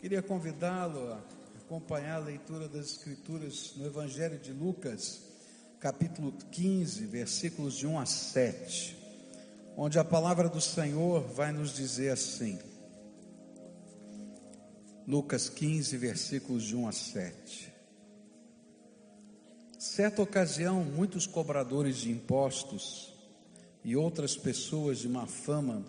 Queria 0.00 0.22
convidá-lo 0.22 1.12
a 1.12 1.20
acompanhar 1.58 2.14
a 2.14 2.24
leitura 2.24 2.66
das 2.66 2.86
Escrituras 2.86 3.74
no 3.76 3.84
Evangelho 3.84 4.38
de 4.38 4.50
Lucas, 4.50 5.20
capítulo 5.78 6.32
15, 6.50 7.04
versículos 7.04 7.74
de 7.76 7.86
1 7.86 7.98
a 7.98 8.06
7, 8.06 8.96
onde 9.76 9.98
a 9.98 10.04
palavra 10.04 10.48
do 10.48 10.58
Senhor 10.58 11.20
vai 11.20 11.52
nos 11.52 11.74
dizer 11.76 12.12
assim. 12.12 12.58
Lucas 15.06 15.50
15, 15.50 15.98
versículos 15.98 16.62
de 16.62 16.74
1 16.74 16.88
a 16.88 16.92
7. 16.92 17.70
Certa 19.78 20.22
ocasião, 20.22 20.82
muitos 20.82 21.26
cobradores 21.26 21.98
de 21.98 22.10
impostos 22.10 23.14
e 23.84 23.94
outras 23.94 24.34
pessoas 24.34 24.96
de 24.96 25.10
má 25.10 25.26
fama 25.26 25.84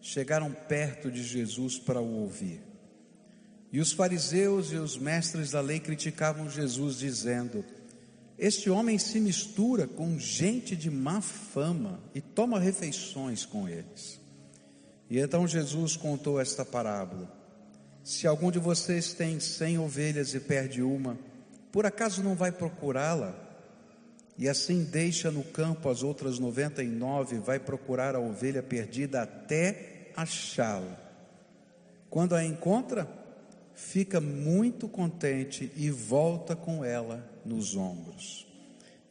chegaram 0.00 0.52
perto 0.52 1.12
de 1.12 1.22
Jesus 1.22 1.78
para 1.78 2.00
o 2.00 2.22
ouvir. 2.22 2.71
E 3.72 3.80
os 3.80 3.90
fariseus 3.90 4.70
e 4.70 4.76
os 4.76 4.98
mestres 4.98 5.52
da 5.52 5.60
lei 5.62 5.80
criticavam 5.80 6.50
Jesus, 6.50 6.98
dizendo: 6.98 7.64
Este 8.38 8.68
homem 8.68 8.98
se 8.98 9.18
mistura 9.18 9.86
com 9.86 10.18
gente 10.18 10.76
de 10.76 10.90
má 10.90 11.22
fama 11.22 11.98
e 12.14 12.20
toma 12.20 12.60
refeições 12.60 13.46
com 13.46 13.66
eles. 13.66 14.20
E 15.08 15.18
então 15.18 15.48
Jesus 15.48 15.96
contou 15.96 16.38
esta 16.38 16.66
parábola: 16.66 17.34
Se 18.04 18.26
algum 18.26 18.50
de 18.50 18.58
vocês 18.58 19.14
tem 19.14 19.40
cem 19.40 19.78
ovelhas 19.78 20.34
e 20.34 20.40
perde 20.40 20.82
uma, 20.82 21.18
por 21.72 21.86
acaso 21.86 22.22
não 22.22 22.34
vai 22.34 22.52
procurá-la? 22.52 23.34
E 24.36 24.48
assim 24.48 24.84
deixa 24.84 25.30
no 25.30 25.44
campo 25.44 25.88
as 25.88 26.02
outras 26.02 26.38
noventa 26.38 26.82
e 26.82 26.88
nove, 26.88 27.38
vai 27.38 27.58
procurar 27.58 28.14
a 28.14 28.20
ovelha 28.20 28.62
perdida 28.62 29.22
até 29.22 30.10
achá-la. 30.14 30.98
Quando 32.10 32.34
a 32.34 32.44
encontra, 32.44 33.21
fica 33.74 34.20
muito 34.20 34.88
contente 34.88 35.70
e 35.76 35.90
volta 35.90 36.54
com 36.54 36.84
ela 36.84 37.28
nos 37.44 37.76
ombros. 37.76 38.46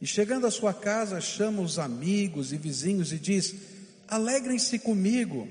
E 0.00 0.06
chegando 0.06 0.46
à 0.46 0.50
sua 0.50 0.74
casa, 0.74 1.20
chama 1.20 1.62
os 1.62 1.78
amigos 1.78 2.52
e 2.52 2.56
vizinhos 2.56 3.12
e 3.12 3.18
diz: 3.18 3.54
Alegrem-se 4.08 4.78
comigo, 4.78 5.48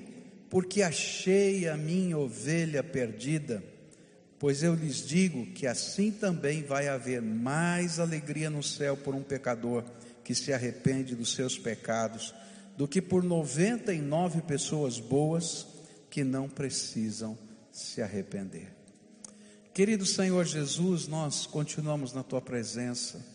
porque 0.49 0.81
achei 0.81 1.67
a 1.69 1.77
minha 1.77 2.17
ovelha 2.17 2.83
perdida. 2.83 3.63
Pois 4.37 4.63
eu 4.63 4.73
lhes 4.73 5.07
digo 5.07 5.45
que 5.53 5.67
assim 5.67 6.11
também 6.11 6.63
vai 6.63 6.87
haver 6.87 7.21
mais 7.21 7.99
alegria 7.99 8.49
no 8.49 8.63
céu 8.63 8.97
por 8.97 9.15
um 9.15 9.21
pecador 9.21 9.83
que 10.23 10.35
se 10.35 10.51
arrepende 10.51 11.15
dos 11.15 11.33
seus 11.33 11.57
pecados, 11.57 12.33
do 12.75 12.87
que 12.87 13.01
por 13.01 13.23
99 13.23 14.41
pessoas 14.41 14.99
boas 14.99 15.67
que 16.09 16.23
não 16.23 16.49
precisam 16.49 17.37
se 17.71 18.01
arrepender. 18.01 18.80
Querido 19.73 20.05
Senhor 20.05 20.43
Jesus, 20.43 21.07
nós 21.07 21.45
continuamos 21.45 22.11
na 22.11 22.23
tua 22.23 22.41
presença. 22.41 23.25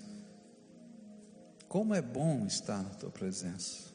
Como 1.66 1.94
é 1.94 2.02
bom 2.02 2.44
estar 2.46 2.82
na 2.82 2.90
tua 2.90 3.08
presença. 3.08 3.90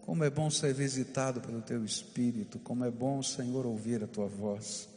Como 0.00 0.24
é 0.24 0.30
bom 0.30 0.48
ser 0.48 0.72
visitado 0.72 1.42
pelo 1.42 1.60
teu 1.60 1.84
espírito, 1.84 2.58
como 2.58 2.82
é 2.82 2.90
bom, 2.90 3.22
Senhor, 3.22 3.66
ouvir 3.66 4.02
a 4.02 4.06
tua 4.06 4.26
voz. 4.26 4.88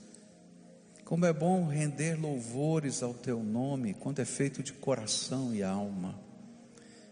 Como 1.04 1.26
é 1.26 1.34
bom 1.34 1.68
render 1.68 2.16
louvores 2.16 3.04
ao 3.04 3.14
teu 3.14 3.44
nome 3.44 3.94
quando 3.94 4.20
é 4.20 4.26
feito 4.26 4.64
de 4.64 4.72
coração 4.72 5.54
e 5.54 5.62
alma. 5.62 6.18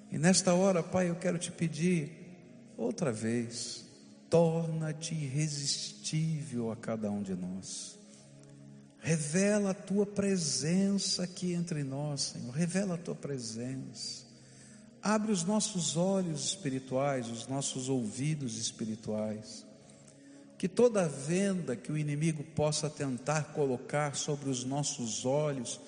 E 0.10 0.18
nesta 0.18 0.54
hora, 0.54 0.82
Pai, 0.82 1.10
eu 1.10 1.16
quero 1.16 1.38
te 1.38 1.52
pedir 1.52 2.10
outra 2.78 3.12
vez, 3.12 3.86
torna-te 4.30 5.14
irresistível 5.14 6.72
a 6.72 6.76
cada 6.78 7.12
um 7.12 7.22
de 7.22 7.36
nós. 7.36 8.05
Revela 9.06 9.70
a 9.70 9.74
tua 9.76 10.04
presença 10.04 11.22
aqui 11.22 11.54
entre 11.54 11.84
nós, 11.84 12.22
Senhor. 12.22 12.50
Revela 12.52 12.96
a 12.96 12.98
tua 12.98 13.14
presença. 13.14 14.26
Abre 15.00 15.32
os 15.32 15.44
nossos 15.44 15.96
olhos 15.96 16.44
espirituais, 16.44 17.30
os 17.30 17.48
nossos 17.48 17.88
ouvidos 17.88 18.58
espirituais. 18.58 19.64
Que 20.58 20.68
toda 20.68 21.08
venda 21.08 21.76
que 21.76 21.92
o 21.92 21.98
inimigo 22.00 22.44
possa 22.56 22.90
tentar 22.90 23.54
colocar 23.54 24.16
sobre 24.16 24.50
os 24.50 24.64
nossos 24.64 25.24
olhos 25.24 25.80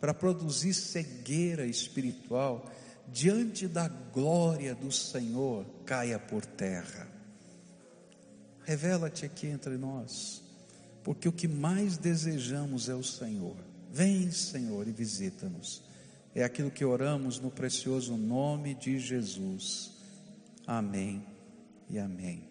para 0.00 0.14
produzir 0.14 0.72
cegueira 0.72 1.66
espiritual, 1.66 2.70
diante 3.06 3.68
da 3.68 3.86
glória 3.86 4.74
do 4.74 4.90
Senhor, 4.90 5.66
caia 5.84 6.18
por 6.18 6.46
terra. 6.46 7.06
Revela-te 8.64 9.26
aqui 9.26 9.48
entre 9.48 9.76
nós 9.76 10.41
porque 11.02 11.28
o 11.28 11.32
que 11.32 11.48
mais 11.48 11.96
desejamos 11.96 12.88
é 12.88 12.94
o 12.94 13.02
Senhor. 13.02 13.56
Vem, 13.90 14.30
Senhor, 14.30 14.86
e 14.86 14.92
visita-nos. 14.92 15.82
É 16.34 16.44
aquilo 16.44 16.70
que 16.70 16.84
oramos 16.84 17.38
no 17.38 17.50
precioso 17.50 18.16
nome 18.16 18.74
de 18.74 18.98
Jesus. 18.98 19.92
Amém 20.66 21.24
e 21.90 21.98
amém. 21.98 22.48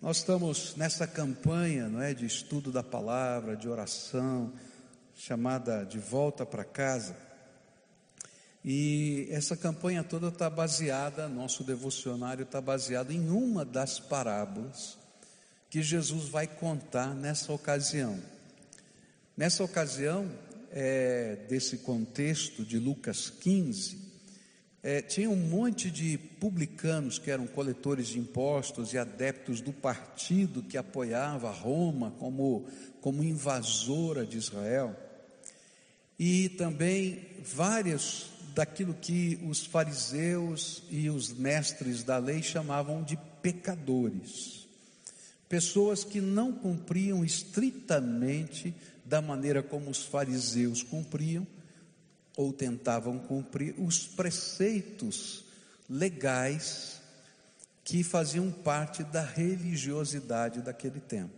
Nós 0.00 0.18
estamos 0.18 0.76
nessa 0.76 1.06
campanha, 1.06 1.88
não 1.88 2.00
é, 2.00 2.12
de 2.12 2.26
estudo 2.26 2.70
da 2.70 2.82
palavra, 2.82 3.56
de 3.56 3.68
oração, 3.68 4.52
chamada 5.14 5.84
de 5.84 5.98
volta 5.98 6.44
para 6.44 6.64
casa. 6.64 7.16
E 8.64 9.26
essa 9.30 9.56
campanha 9.56 10.04
toda 10.04 10.28
está 10.28 10.50
baseada, 10.50 11.28
nosso 11.28 11.64
devocionário 11.64 12.42
está 12.42 12.60
baseado 12.60 13.12
em 13.12 13.30
uma 13.30 13.64
das 13.64 13.98
parábolas 13.98 14.98
que 15.70 15.82
Jesus 15.82 16.28
vai 16.28 16.46
contar 16.46 17.14
nessa 17.14 17.52
ocasião. 17.52 18.18
Nessa 19.36 19.62
ocasião, 19.62 20.30
é, 20.70 21.36
desse 21.48 21.78
contexto 21.78 22.64
de 22.64 22.78
Lucas 22.78 23.28
15, 23.28 24.08
é, 24.82 25.02
tinha 25.02 25.28
um 25.28 25.36
monte 25.36 25.90
de 25.90 26.16
publicanos 26.16 27.18
que 27.18 27.30
eram 27.30 27.46
coletores 27.46 28.08
de 28.08 28.18
impostos 28.18 28.94
e 28.94 28.98
adeptos 28.98 29.60
do 29.60 29.72
partido 29.72 30.62
que 30.62 30.78
apoiava 30.78 31.50
Roma 31.50 32.12
como, 32.18 32.66
como 33.00 33.22
invasora 33.22 34.24
de 34.24 34.38
Israel, 34.38 34.96
e 36.18 36.48
também 36.50 37.26
vários 37.44 38.30
daquilo 38.54 38.94
que 38.94 39.38
os 39.48 39.66
fariseus 39.66 40.82
e 40.90 41.10
os 41.10 41.32
mestres 41.32 42.02
da 42.02 42.18
lei 42.18 42.42
chamavam 42.42 43.02
de 43.02 43.16
pecadores 43.40 44.67
pessoas 45.48 46.04
que 46.04 46.20
não 46.20 46.52
cumpriam 46.52 47.24
estritamente 47.24 48.74
da 49.04 49.22
maneira 49.22 49.62
como 49.62 49.90
os 49.90 50.04
fariseus 50.04 50.82
cumpriam, 50.82 51.46
ou 52.36 52.52
tentavam 52.52 53.18
cumprir 53.18 53.74
os 53.78 54.06
preceitos 54.06 55.44
legais 55.88 57.00
que 57.82 58.04
faziam 58.04 58.52
parte 58.52 59.02
da 59.02 59.22
religiosidade 59.22 60.60
daquele 60.60 61.00
tempo. 61.00 61.32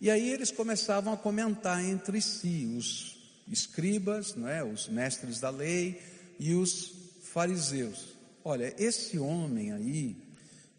E 0.00 0.10
aí 0.10 0.30
eles 0.30 0.50
começavam 0.50 1.12
a 1.12 1.16
comentar 1.16 1.82
entre 1.82 2.20
si, 2.20 2.74
os 2.76 3.18
escribas, 3.50 4.34
não 4.34 4.48
é, 4.48 4.62
os 4.62 4.88
mestres 4.88 5.40
da 5.40 5.48
lei 5.48 6.02
e 6.38 6.54
os 6.54 6.92
fariseus. 7.22 8.16
Olha, 8.44 8.74
esse 8.78 9.18
homem 9.18 9.72
aí, 9.72 10.16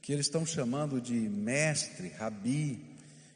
que 0.10 0.14
eles 0.14 0.26
estão 0.26 0.44
chamando 0.44 1.00
de 1.00 1.14
mestre, 1.14 2.08
rabi, 2.08 2.84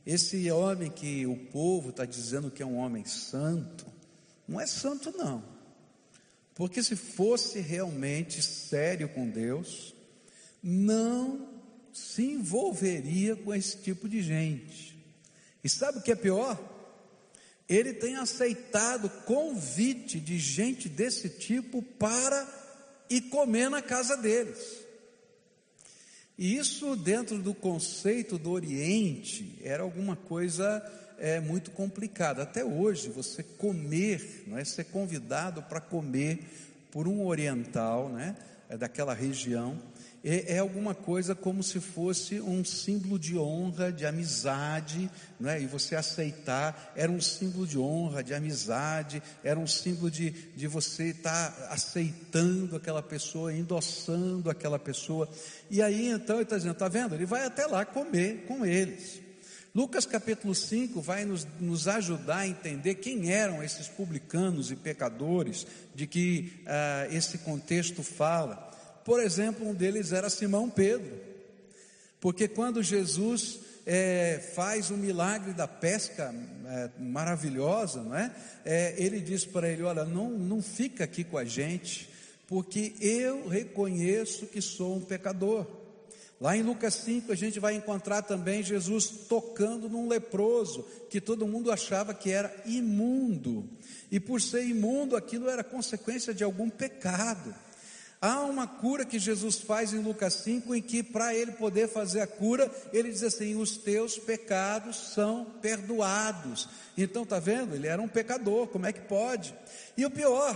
esse 0.03 0.49
homem 0.49 0.89
que 0.89 1.23
o 1.23 1.37
povo 1.37 1.91
está 1.91 2.03
dizendo 2.03 2.49
que 2.49 2.63
é 2.63 2.65
um 2.65 2.77
homem 2.77 3.05
santo, 3.05 3.85
não 4.47 4.59
é 4.59 4.65
santo 4.65 5.15
não, 5.15 5.45
porque 6.55 6.81
se 6.81 6.95
fosse 6.95 7.59
realmente 7.59 8.41
sério 8.41 9.07
com 9.07 9.29
Deus, 9.29 9.93
não 10.63 11.47
se 11.93 12.23
envolveria 12.23 13.35
com 13.35 13.53
esse 13.53 13.77
tipo 13.77 14.09
de 14.09 14.23
gente. 14.23 14.97
E 15.63 15.69
sabe 15.69 15.99
o 15.99 16.01
que 16.01 16.11
é 16.11 16.15
pior? 16.15 16.59
Ele 17.69 17.93
tem 17.93 18.15
aceitado 18.15 19.11
convite 19.27 20.19
de 20.19 20.39
gente 20.39 20.89
desse 20.89 21.29
tipo 21.29 21.83
para 21.83 22.47
ir 23.11 23.29
comer 23.29 23.69
na 23.69 23.79
casa 23.79 24.17
deles. 24.17 24.82
E 26.37 26.57
isso, 26.57 26.95
dentro 26.95 27.37
do 27.37 27.53
conceito 27.53 28.37
do 28.37 28.51
Oriente, 28.51 29.59
era 29.61 29.83
alguma 29.83 30.15
coisa 30.15 30.83
é, 31.19 31.39
muito 31.39 31.71
complicada. 31.71 32.43
Até 32.43 32.65
hoje, 32.65 33.09
você 33.09 33.43
comer, 33.43 34.43
não 34.47 34.57
é 34.57 34.65
ser 34.65 34.85
convidado 34.85 35.61
para 35.63 35.79
comer 35.79 36.39
por 36.91 37.07
um 37.07 37.25
oriental, 37.25 38.09
né, 38.09 38.35
é 38.69 38.77
daquela 38.77 39.13
região, 39.13 39.79
é, 40.23 40.55
é, 40.55 40.59
alguma 40.59 40.95
coisa 40.95 41.35
como 41.35 41.61
se 41.61 41.81
fosse 41.81 42.39
um 42.39 42.63
símbolo 42.63 43.19
de 43.19 43.37
honra, 43.37 43.91
de 43.91 44.05
amizade, 44.05 45.11
né? 45.37 45.61
e 45.61 45.67
você 45.67 45.95
aceitar, 45.95 46.93
era 46.95 47.11
um 47.11 47.19
símbolo 47.19 47.67
de 47.67 47.77
honra, 47.77 48.23
de 48.23 48.33
amizade, 48.33 49.21
era 49.43 49.59
um 49.59 49.67
símbolo 49.67 50.09
de, 50.09 50.29
de 50.29 50.65
você 50.65 51.09
estar 51.09 51.51
tá 51.51 51.67
aceitando 51.73 52.75
aquela 52.77 53.03
pessoa, 53.03 53.53
endossando 53.53 54.49
aquela 54.49 54.79
pessoa. 54.79 55.27
E 55.69 55.81
aí 55.81 56.07
então 56.07 56.37
ele 56.37 56.43
está 56.43 56.55
dizendo: 56.55 56.73
está 56.73 56.87
vendo? 56.87 57.15
Ele 57.15 57.25
vai 57.25 57.45
até 57.45 57.65
lá 57.65 57.83
comer 57.83 58.45
com 58.47 58.65
eles. 58.65 59.21
Lucas 59.75 60.05
capítulo 60.05 60.53
5 60.53 61.01
vai 61.01 61.25
nos, 61.25 61.47
nos 61.59 61.87
ajudar 61.87 62.37
a 62.37 62.47
entender 62.47 62.95
quem 62.95 63.31
eram 63.31 63.63
esses 63.63 63.87
publicanos 63.87 64.71
e 64.71 64.75
pecadores 64.75 65.65
de 65.95 66.05
que 66.05 66.61
ah, 66.67 67.07
esse 67.09 67.39
contexto 67.39 68.03
fala. 68.03 68.72
Por 69.03 69.21
exemplo, 69.21 69.67
um 69.67 69.73
deles 69.73 70.11
era 70.11 70.29
Simão 70.29 70.69
Pedro, 70.69 71.11
porque 72.19 72.47
quando 72.47 72.81
Jesus 72.81 73.59
é, 73.85 74.39
faz 74.55 74.89
o 74.89 74.97
milagre 74.97 75.53
da 75.53 75.67
pesca 75.67 76.33
é, 76.65 76.89
maravilhosa, 76.99 78.01
não 78.01 78.15
é? 78.15 78.33
é 78.63 78.95
ele 78.97 79.19
diz 79.19 79.45
para 79.45 79.69
ele: 79.69 79.83
Olha, 79.83 80.05
não, 80.05 80.29
não 80.29 80.61
fica 80.61 81.03
aqui 81.03 81.23
com 81.23 81.37
a 81.37 81.43
gente, 81.43 82.09
porque 82.47 82.93
eu 83.01 83.47
reconheço 83.47 84.45
que 84.47 84.61
sou 84.61 84.95
um 84.95 85.01
pecador. 85.01 85.67
Lá 86.39 86.57
em 86.57 86.63
Lucas 86.63 86.95
5 86.95 87.31
a 87.31 87.35
gente 87.35 87.59
vai 87.59 87.73
encontrar 87.73 88.21
também 88.21 88.63
Jesus 88.63 89.07
tocando 89.29 89.89
num 89.89 90.07
leproso, 90.07 90.85
que 91.09 91.21
todo 91.21 91.47
mundo 91.47 91.71
achava 91.71 92.13
que 92.13 92.31
era 92.31 92.53
imundo, 92.65 93.69
e 94.11 94.19
por 94.19 94.41
ser 94.41 94.65
imundo 94.65 95.15
aquilo 95.15 95.49
era 95.49 95.63
consequência 95.63 96.33
de 96.33 96.43
algum 96.43 96.69
pecado. 96.69 97.55
Há 98.25 98.39
uma 98.39 98.65
cura 98.65 99.03
que 99.03 99.19
Jesus 99.19 99.57
faz 99.57 99.91
em 99.91 99.99
Lucas 99.99 100.35
5, 100.35 100.73
em 100.73 100.81
que 100.81 101.03
para 101.03 101.35
ele 101.35 101.51
poder 101.51 101.89
fazer 101.89 102.21
a 102.21 102.27
cura, 102.27 102.71
ele 102.93 103.11
diz 103.11 103.21
assim: 103.21 103.55
os 103.55 103.75
teus 103.75 104.17
pecados 104.17 104.95
são 105.13 105.43
perdoados. 105.61 106.69
Então, 106.97 107.25
tá 107.25 107.37
vendo? 107.37 107.75
Ele 107.75 107.85
era 107.85 108.01
um 108.01 108.07
pecador, 108.07 108.67
como 108.67 108.85
é 108.85 108.93
que 108.93 109.01
pode? 109.01 109.53
E 109.97 110.05
o 110.05 110.09
pior, 110.09 110.55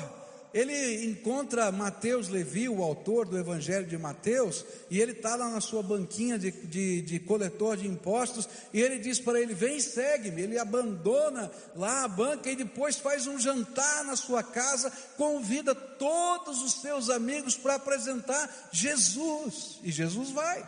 ele 0.54 1.06
encontra 1.06 1.72
Mateus 1.72 2.30
Levi, 2.30 2.70
o 2.70 2.82
autor 2.82 3.26
do 3.26 3.38
Evangelho 3.38 3.86
de 3.86 3.98
Mateus, 3.98 4.66
e 4.90 5.00
ele 5.00 5.12
está 5.12 5.36
lá 5.36 5.50
na 5.50 5.60
sua 5.60 5.84
banquinha 5.84 6.40
de, 6.40 6.52
de, 6.52 7.02
de, 7.02 7.20
coletor 7.20 7.76
de 7.76 7.86
impostos, 7.86 8.48
e 8.74 8.82
ele 8.82 8.98
diz 8.98 9.20
para 9.20 9.42
ele: 9.42 9.54
Vem, 9.54 9.80
segue-me. 9.80 10.42
Ele 10.42 10.58
abandona 10.58 11.52
lá 11.76 12.06
a 12.06 12.08
banca 12.08 12.50
e 12.50 12.56
depois 12.56 12.96
faz 12.96 13.28
um 13.28 13.38
jantar 13.38 14.06
na 14.06 14.16
sua 14.16 14.42
casa, 14.42 14.90
convida 15.18 15.76
todos 15.76 16.62
os 16.62 16.82
seus 16.82 17.10
amigos 17.10 17.58
para 17.58 17.76
apresentar 17.76 18.70
Jesus, 18.72 19.80
e 19.84 19.92
Jesus 19.92 20.32
vai. 20.32 20.68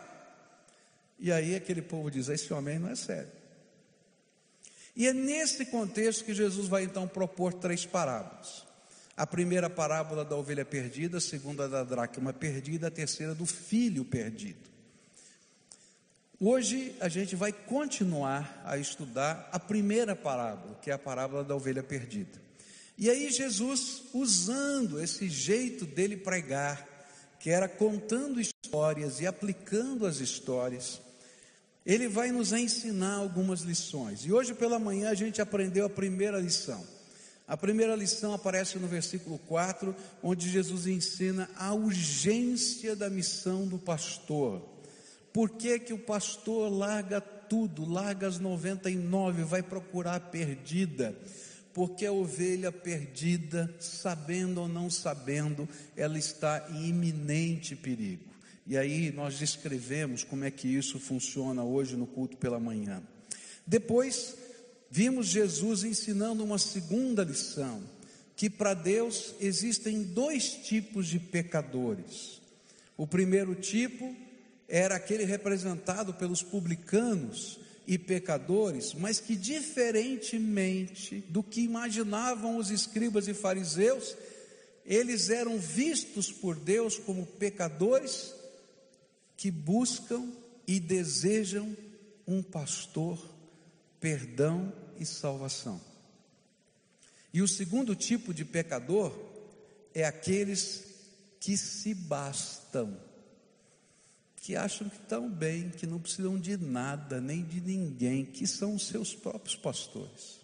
E 1.18 1.32
aí 1.32 1.54
aquele 1.54 1.80
povo 1.82 2.10
diz: 2.10 2.28
Esse 2.28 2.52
homem 2.52 2.78
não 2.78 2.90
é 2.90 2.96
sério. 2.96 3.32
E 4.94 5.06
é 5.06 5.12
nesse 5.12 5.64
contexto 5.66 6.24
que 6.24 6.34
Jesus 6.34 6.68
vai 6.68 6.84
então 6.84 7.08
propor 7.08 7.54
três 7.54 7.86
parábolas. 7.86 8.68
A 9.20 9.26
primeira 9.26 9.68
parábola 9.68 10.24
da 10.24 10.34
ovelha 10.34 10.64
perdida, 10.64 11.18
a 11.18 11.20
segunda 11.20 11.68
da 11.68 11.84
dracma 11.84 12.32
perdida, 12.32 12.86
a 12.86 12.90
terceira 12.90 13.34
do 13.34 13.44
filho 13.44 14.02
perdido. 14.02 14.70
Hoje 16.40 16.96
a 17.00 17.06
gente 17.06 17.36
vai 17.36 17.52
continuar 17.52 18.62
a 18.64 18.78
estudar 18.78 19.46
a 19.52 19.58
primeira 19.58 20.16
parábola, 20.16 20.74
que 20.80 20.90
é 20.90 20.94
a 20.94 20.98
parábola 20.98 21.44
da 21.44 21.54
ovelha 21.54 21.82
perdida. 21.82 22.40
E 22.96 23.10
aí 23.10 23.30
Jesus, 23.30 24.04
usando 24.14 24.98
esse 24.98 25.28
jeito 25.28 25.84
dele 25.84 26.16
pregar, 26.16 26.88
que 27.38 27.50
era 27.50 27.68
contando 27.68 28.40
histórias 28.40 29.20
e 29.20 29.26
aplicando 29.26 30.06
as 30.06 30.16
histórias, 30.16 30.98
ele 31.84 32.08
vai 32.08 32.32
nos 32.32 32.54
ensinar 32.54 33.16
algumas 33.16 33.60
lições. 33.60 34.24
E 34.24 34.32
hoje 34.32 34.54
pela 34.54 34.78
manhã 34.78 35.10
a 35.10 35.14
gente 35.14 35.42
aprendeu 35.42 35.84
a 35.84 35.90
primeira 35.90 36.38
lição. 36.38 36.99
A 37.50 37.56
primeira 37.56 37.96
lição 37.96 38.32
aparece 38.32 38.78
no 38.78 38.86
versículo 38.86 39.36
4, 39.36 39.92
onde 40.22 40.48
Jesus 40.48 40.86
ensina 40.86 41.50
a 41.56 41.74
urgência 41.74 42.94
da 42.94 43.10
missão 43.10 43.66
do 43.66 43.76
pastor. 43.76 44.62
Por 45.32 45.50
que, 45.50 45.80
que 45.80 45.92
o 45.92 45.98
pastor 45.98 46.70
larga 46.70 47.20
tudo, 47.20 47.84
larga 47.90 48.28
as 48.28 48.38
99, 48.38 49.42
vai 49.42 49.64
procurar 49.64 50.14
a 50.14 50.20
perdida? 50.20 51.12
Porque 51.74 52.06
a 52.06 52.12
ovelha 52.12 52.70
perdida, 52.70 53.68
sabendo 53.80 54.60
ou 54.60 54.68
não 54.68 54.88
sabendo, 54.88 55.68
ela 55.96 56.16
está 56.16 56.68
em 56.70 56.90
iminente 56.90 57.74
perigo. 57.74 58.30
E 58.64 58.78
aí 58.78 59.10
nós 59.10 59.36
descrevemos 59.36 60.22
como 60.22 60.44
é 60.44 60.52
que 60.52 60.68
isso 60.68 61.00
funciona 61.00 61.64
hoje 61.64 61.96
no 61.96 62.06
culto 62.06 62.36
pela 62.36 62.60
manhã. 62.60 63.02
Depois, 63.66 64.36
vimos 64.90 65.28
Jesus 65.28 65.84
ensinando 65.84 66.42
uma 66.42 66.58
segunda 66.58 67.22
lição: 67.22 67.82
que 68.34 68.50
para 68.50 68.74
Deus 68.74 69.34
existem 69.40 70.02
dois 70.02 70.52
tipos 70.52 71.06
de 71.06 71.18
pecadores. 71.18 72.40
O 72.96 73.06
primeiro 73.06 73.54
tipo 73.54 74.14
era 74.68 74.96
aquele 74.96 75.24
representado 75.24 76.12
pelos 76.14 76.42
publicanos 76.42 77.58
e 77.86 77.98
pecadores, 77.98 78.94
mas 78.94 79.18
que, 79.18 79.34
diferentemente 79.34 81.24
do 81.28 81.42
que 81.42 81.62
imaginavam 81.62 82.56
os 82.56 82.70
escribas 82.70 83.26
e 83.26 83.34
fariseus, 83.34 84.16
eles 84.84 85.28
eram 85.28 85.58
vistos 85.58 86.30
por 86.30 86.56
Deus 86.56 86.98
como 86.98 87.26
pecadores 87.26 88.34
que 89.36 89.50
buscam 89.50 90.28
e 90.66 90.78
desejam 90.78 91.76
um 92.26 92.42
pastor 92.42 93.18
perdão 94.00 94.72
e 95.00 95.06
salvação. 95.06 95.80
E 97.32 97.42
o 97.42 97.48
segundo 97.48 97.96
tipo 97.96 98.34
de 98.34 98.44
pecador 98.44 99.12
é 99.94 100.04
aqueles 100.04 100.84
que 101.40 101.56
se 101.56 101.94
bastam, 101.94 102.96
que 104.36 104.54
acham 104.54 104.88
que 104.88 104.96
estão 104.96 105.28
bem, 105.30 105.70
que 105.70 105.86
não 105.86 105.98
precisam 105.98 106.38
de 106.38 106.56
nada, 106.56 107.20
nem 107.20 107.42
de 107.42 107.60
ninguém, 107.60 108.24
que 108.24 108.46
são 108.46 108.74
os 108.74 108.86
seus 108.86 109.14
próprios 109.14 109.56
pastores. 109.56 110.40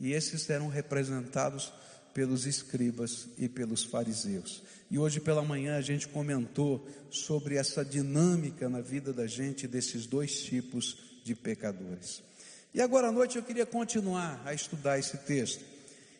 E 0.00 0.12
esses 0.12 0.50
eram 0.50 0.68
representados 0.68 1.72
pelos 2.12 2.46
escribas 2.46 3.28
e 3.38 3.48
pelos 3.48 3.84
fariseus. 3.84 4.62
E 4.90 4.98
hoje 4.98 5.20
pela 5.20 5.42
manhã 5.42 5.76
a 5.76 5.80
gente 5.80 6.08
comentou 6.08 6.86
sobre 7.10 7.56
essa 7.56 7.84
dinâmica 7.84 8.68
na 8.68 8.80
vida 8.80 9.12
da 9.12 9.26
gente 9.26 9.66
desses 9.66 10.06
dois 10.06 10.42
tipos 10.42 10.98
de 11.24 11.34
pecadores. 11.34 12.22
E 12.74 12.80
agora 12.80 13.08
à 13.08 13.12
noite 13.12 13.36
eu 13.36 13.42
queria 13.42 13.66
continuar 13.66 14.40
a 14.46 14.54
estudar 14.54 14.98
esse 14.98 15.18
texto. 15.18 15.62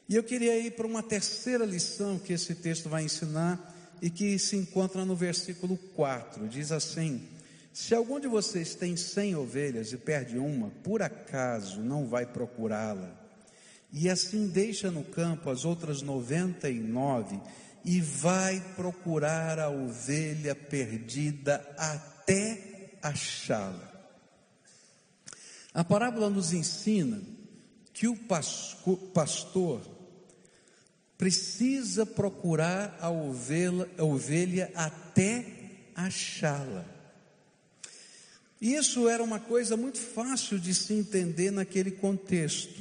E 0.08 0.14
eu 0.14 0.22
queria 0.22 0.58
ir 0.58 0.72
para 0.72 0.86
uma 0.86 1.02
terceira 1.02 1.64
lição 1.64 2.18
que 2.18 2.32
esse 2.34 2.54
texto 2.54 2.88
vai 2.88 3.04
ensinar 3.04 3.74
e 4.02 4.10
que 4.10 4.38
se 4.38 4.56
encontra 4.56 5.04
no 5.04 5.16
versículo 5.16 5.78
4. 5.94 6.46
Diz 6.48 6.70
assim: 6.70 7.26
Se 7.72 7.94
algum 7.94 8.20
de 8.20 8.28
vocês 8.28 8.74
tem 8.74 8.96
cem 8.96 9.34
ovelhas 9.34 9.92
e 9.92 9.96
perde 9.96 10.36
uma, 10.36 10.68
por 10.82 11.00
acaso 11.00 11.80
não 11.80 12.06
vai 12.06 12.26
procurá-la? 12.26 13.18
E 13.90 14.10
assim 14.10 14.48
deixa 14.48 14.90
no 14.90 15.04
campo 15.04 15.48
as 15.48 15.64
outras 15.64 16.02
noventa 16.02 16.68
e 16.68 16.78
nove 16.78 17.40
e 17.84 18.00
vai 18.00 18.60
procurar 18.76 19.58
a 19.58 19.70
ovelha 19.70 20.54
perdida 20.54 21.64
até 21.78 22.90
achá-la. 23.02 23.91
A 25.74 25.82
parábola 25.82 26.28
nos 26.28 26.52
ensina 26.52 27.20
que 27.92 28.06
o 28.06 28.16
pastor 28.16 29.80
precisa 31.16 32.04
procurar 32.04 32.98
a 33.00 33.10
ovelha, 33.10 34.70
até 34.74 35.46
achá-la. 35.94 36.84
Isso 38.60 39.08
era 39.08 39.22
uma 39.22 39.40
coisa 39.40 39.76
muito 39.76 39.98
fácil 39.98 40.58
de 40.58 40.74
se 40.74 40.94
entender 40.94 41.50
naquele 41.50 41.90
contexto, 41.90 42.80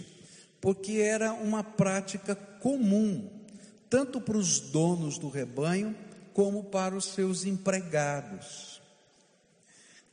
porque 0.59 0.93
era 0.93 1.33
uma 1.33 1.63
prática 1.63 2.35
comum, 2.35 3.29
tanto 3.89 4.21
para 4.21 4.37
os 4.37 4.59
donos 4.59 5.17
do 5.17 5.27
rebanho, 5.27 5.95
como 6.33 6.63
para 6.65 6.95
os 6.95 7.05
seus 7.05 7.45
empregados. 7.45 8.70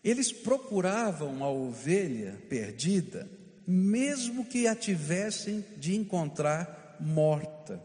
Eles 0.03 0.33
procuravam 0.33 1.43
a 1.43 1.51
ovelha 1.51 2.41
perdida, 2.49 3.29
mesmo 3.67 4.45
que 4.45 4.67
a 4.67 4.75
tivessem 4.75 5.65
de 5.77 5.95
encontrar 5.95 6.97
morta. 7.01 7.83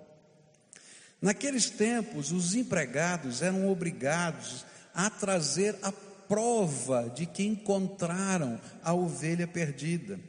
Naqueles 1.21 1.69
tempos, 1.69 2.31
os 2.31 2.53
empregados 2.53 3.41
eram 3.41 3.69
obrigados 3.69 4.65
a 4.93 5.09
trazer 5.09 5.77
a 5.81 5.91
prova 5.91 7.09
de 7.09 7.25
que 7.25 7.43
encontraram 7.43 8.59
a 8.83 8.93
ovelha 8.93 9.47
perdida, 9.47 10.19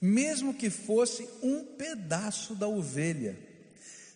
mesmo 0.00 0.54
que 0.54 0.70
fosse 0.70 1.28
um 1.42 1.64
pedaço 1.64 2.54
da 2.54 2.68
ovelha. 2.68 3.38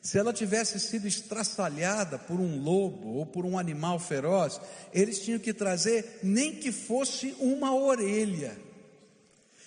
Se 0.06 0.16
ela 0.16 0.32
tivesse 0.32 0.78
sido 0.78 1.08
estraçalhada 1.08 2.16
por 2.16 2.38
um 2.38 2.62
lobo 2.62 3.14
ou 3.14 3.26
por 3.26 3.44
um 3.44 3.58
animal 3.58 3.98
feroz, 3.98 4.60
eles 4.94 5.18
tinham 5.18 5.40
que 5.40 5.52
trazer 5.52 6.20
nem 6.22 6.54
que 6.54 6.70
fosse 6.70 7.34
uma 7.40 7.74
orelha, 7.74 8.56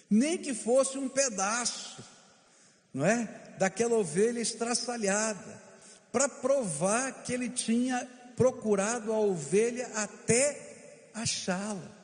nem 0.10 0.38
que 0.38 0.54
fosse 0.54 0.98
um 0.98 1.10
pedaço, 1.10 2.02
não 2.94 3.06
é? 3.06 3.28
Daquela 3.58 3.98
ovelha 3.98 4.40
estraçalhada, 4.40 5.62
para 6.10 6.30
provar 6.30 7.22
que 7.22 7.34
ele 7.34 7.50
tinha 7.50 8.08
procurado 8.38 9.12
a 9.12 9.20
ovelha 9.20 9.88
até 9.94 11.10
achá-la. 11.14 11.99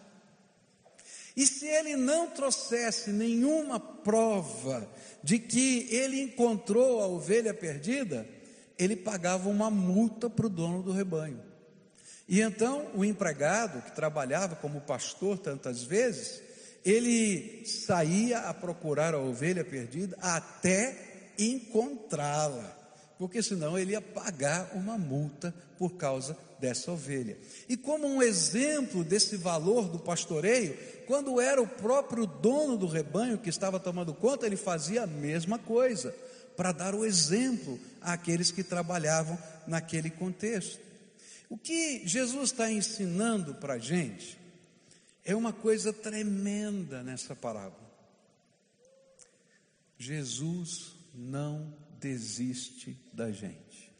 E 1.35 1.45
se 1.45 1.67
ele 1.67 1.95
não 1.95 2.27
trouxesse 2.27 3.11
nenhuma 3.11 3.79
prova 3.79 4.89
de 5.21 5.37
que 5.37 5.87
ele 5.91 6.21
encontrou 6.21 7.01
a 7.01 7.07
ovelha 7.07 7.53
perdida, 7.53 8.27
ele 8.77 8.95
pagava 8.95 9.49
uma 9.49 9.69
multa 9.69 10.29
para 10.29 10.45
o 10.45 10.49
dono 10.49 10.81
do 10.81 10.91
rebanho. 10.91 11.41
E 12.27 12.41
então 12.41 12.89
o 12.95 13.03
empregado, 13.03 13.81
que 13.81 13.91
trabalhava 13.91 14.55
como 14.55 14.81
pastor 14.81 15.37
tantas 15.37 15.83
vezes, 15.83 16.41
ele 16.83 17.65
saía 17.65 18.39
a 18.39 18.53
procurar 18.53 19.13
a 19.13 19.19
ovelha 19.19 19.63
perdida 19.63 20.17
até 20.21 21.31
encontrá-la, 21.37 22.77
porque 23.17 23.41
senão 23.41 23.77
ele 23.77 23.91
ia 23.91 24.01
pagar 24.01 24.71
uma 24.73 24.97
multa 24.97 25.53
por 25.77 25.93
causa 25.95 26.37
dessa 26.59 26.91
ovelha. 26.91 27.37
E 27.69 27.77
como 27.77 28.07
um 28.07 28.21
exemplo 28.21 29.03
desse 29.03 29.37
valor 29.37 29.87
do 29.87 29.99
pastoreio, 29.99 30.77
quando 31.05 31.39
era 31.39 31.61
o 31.61 31.67
próprio 31.67 32.25
dono 32.25 32.77
do 32.77 32.87
rebanho 32.87 33.37
que 33.37 33.49
estava 33.49 33.79
tomando 33.79 34.13
conta, 34.13 34.45
ele 34.45 34.57
fazia 34.57 35.03
a 35.03 35.07
mesma 35.07 35.59
coisa, 35.59 36.15
para 36.55 36.71
dar 36.71 36.95
o 36.95 37.05
exemplo 37.05 37.79
àqueles 38.01 38.51
que 38.51 38.63
trabalhavam 38.63 39.37
naquele 39.67 40.09
contexto. 40.09 40.79
O 41.49 41.57
que 41.57 42.07
Jesus 42.07 42.51
está 42.51 42.71
ensinando 42.71 43.55
para 43.55 43.73
a 43.73 43.77
gente 43.77 44.37
é 45.23 45.35
uma 45.35 45.51
coisa 45.51 45.91
tremenda 45.91 47.03
nessa 47.03 47.35
parábola. 47.35 47.85
Jesus 49.97 50.93
não 51.13 51.73
desiste 52.05 52.95
da 53.11 53.31
gente. 53.31 53.91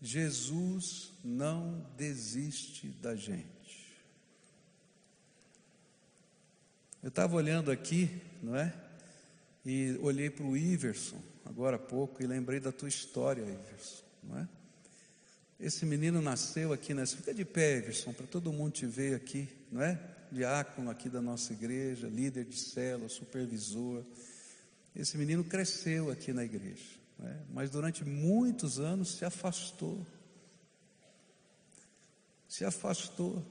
Jesus 0.00 1.12
não 1.22 1.86
desiste 1.94 2.88
da 2.88 3.14
gente. 3.14 3.46
Eu 7.02 7.10
estava 7.10 7.36
olhando 7.36 7.70
aqui, 7.70 8.10
não 8.42 8.56
é? 8.56 8.72
E 9.62 9.98
olhei 10.00 10.30
para 10.30 10.46
o 10.46 10.56
Iverson, 10.56 11.20
agora 11.44 11.76
há 11.76 11.78
pouco, 11.78 12.22
e 12.22 12.26
lembrei 12.26 12.58
da 12.58 12.72
tua 12.72 12.88
história, 12.88 13.42
Iverson, 13.42 14.04
não 14.22 14.38
é? 14.38 14.48
Esse 15.60 15.84
menino 15.84 16.22
nasceu 16.22 16.72
aqui 16.72 16.94
nessa. 16.94 17.16
Fica 17.16 17.34
de 17.34 17.44
pé, 17.44 17.76
Iverson, 17.76 18.14
para 18.14 18.26
todo 18.26 18.52
mundo 18.52 18.72
te 18.72 18.86
ver 18.86 19.14
aqui, 19.14 19.46
não 19.70 19.82
é? 19.82 20.15
Diácono 20.32 20.90
aqui 20.90 21.08
da 21.08 21.20
nossa 21.20 21.52
igreja, 21.52 22.08
líder 22.08 22.44
de 22.44 22.58
célula, 22.58 23.08
supervisor. 23.08 24.04
Esse 24.94 25.16
menino 25.16 25.44
cresceu 25.44 26.10
aqui 26.10 26.32
na 26.32 26.44
igreja 26.44 26.96
né? 27.18 27.44
mas 27.50 27.70
durante 27.70 28.04
muitos 28.04 28.78
anos 28.78 29.16
se 29.16 29.24
afastou. 29.24 30.06
Se 32.48 32.64
afastou, 32.64 33.44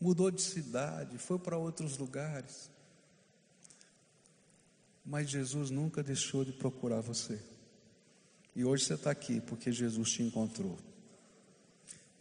mudou 0.00 0.30
de 0.30 0.40
cidade, 0.40 1.18
foi 1.18 1.38
para 1.38 1.56
outros 1.56 1.98
lugares. 1.98 2.70
Mas 5.04 5.28
Jesus 5.28 5.70
nunca 5.70 6.02
deixou 6.02 6.44
de 6.44 6.52
procurar 6.52 7.00
você. 7.00 7.40
E 8.54 8.64
hoje 8.64 8.84
você 8.84 8.94
está 8.94 9.10
aqui 9.10 9.40
porque 9.40 9.72
Jesus 9.72 10.12
te 10.12 10.22
encontrou. 10.22 10.78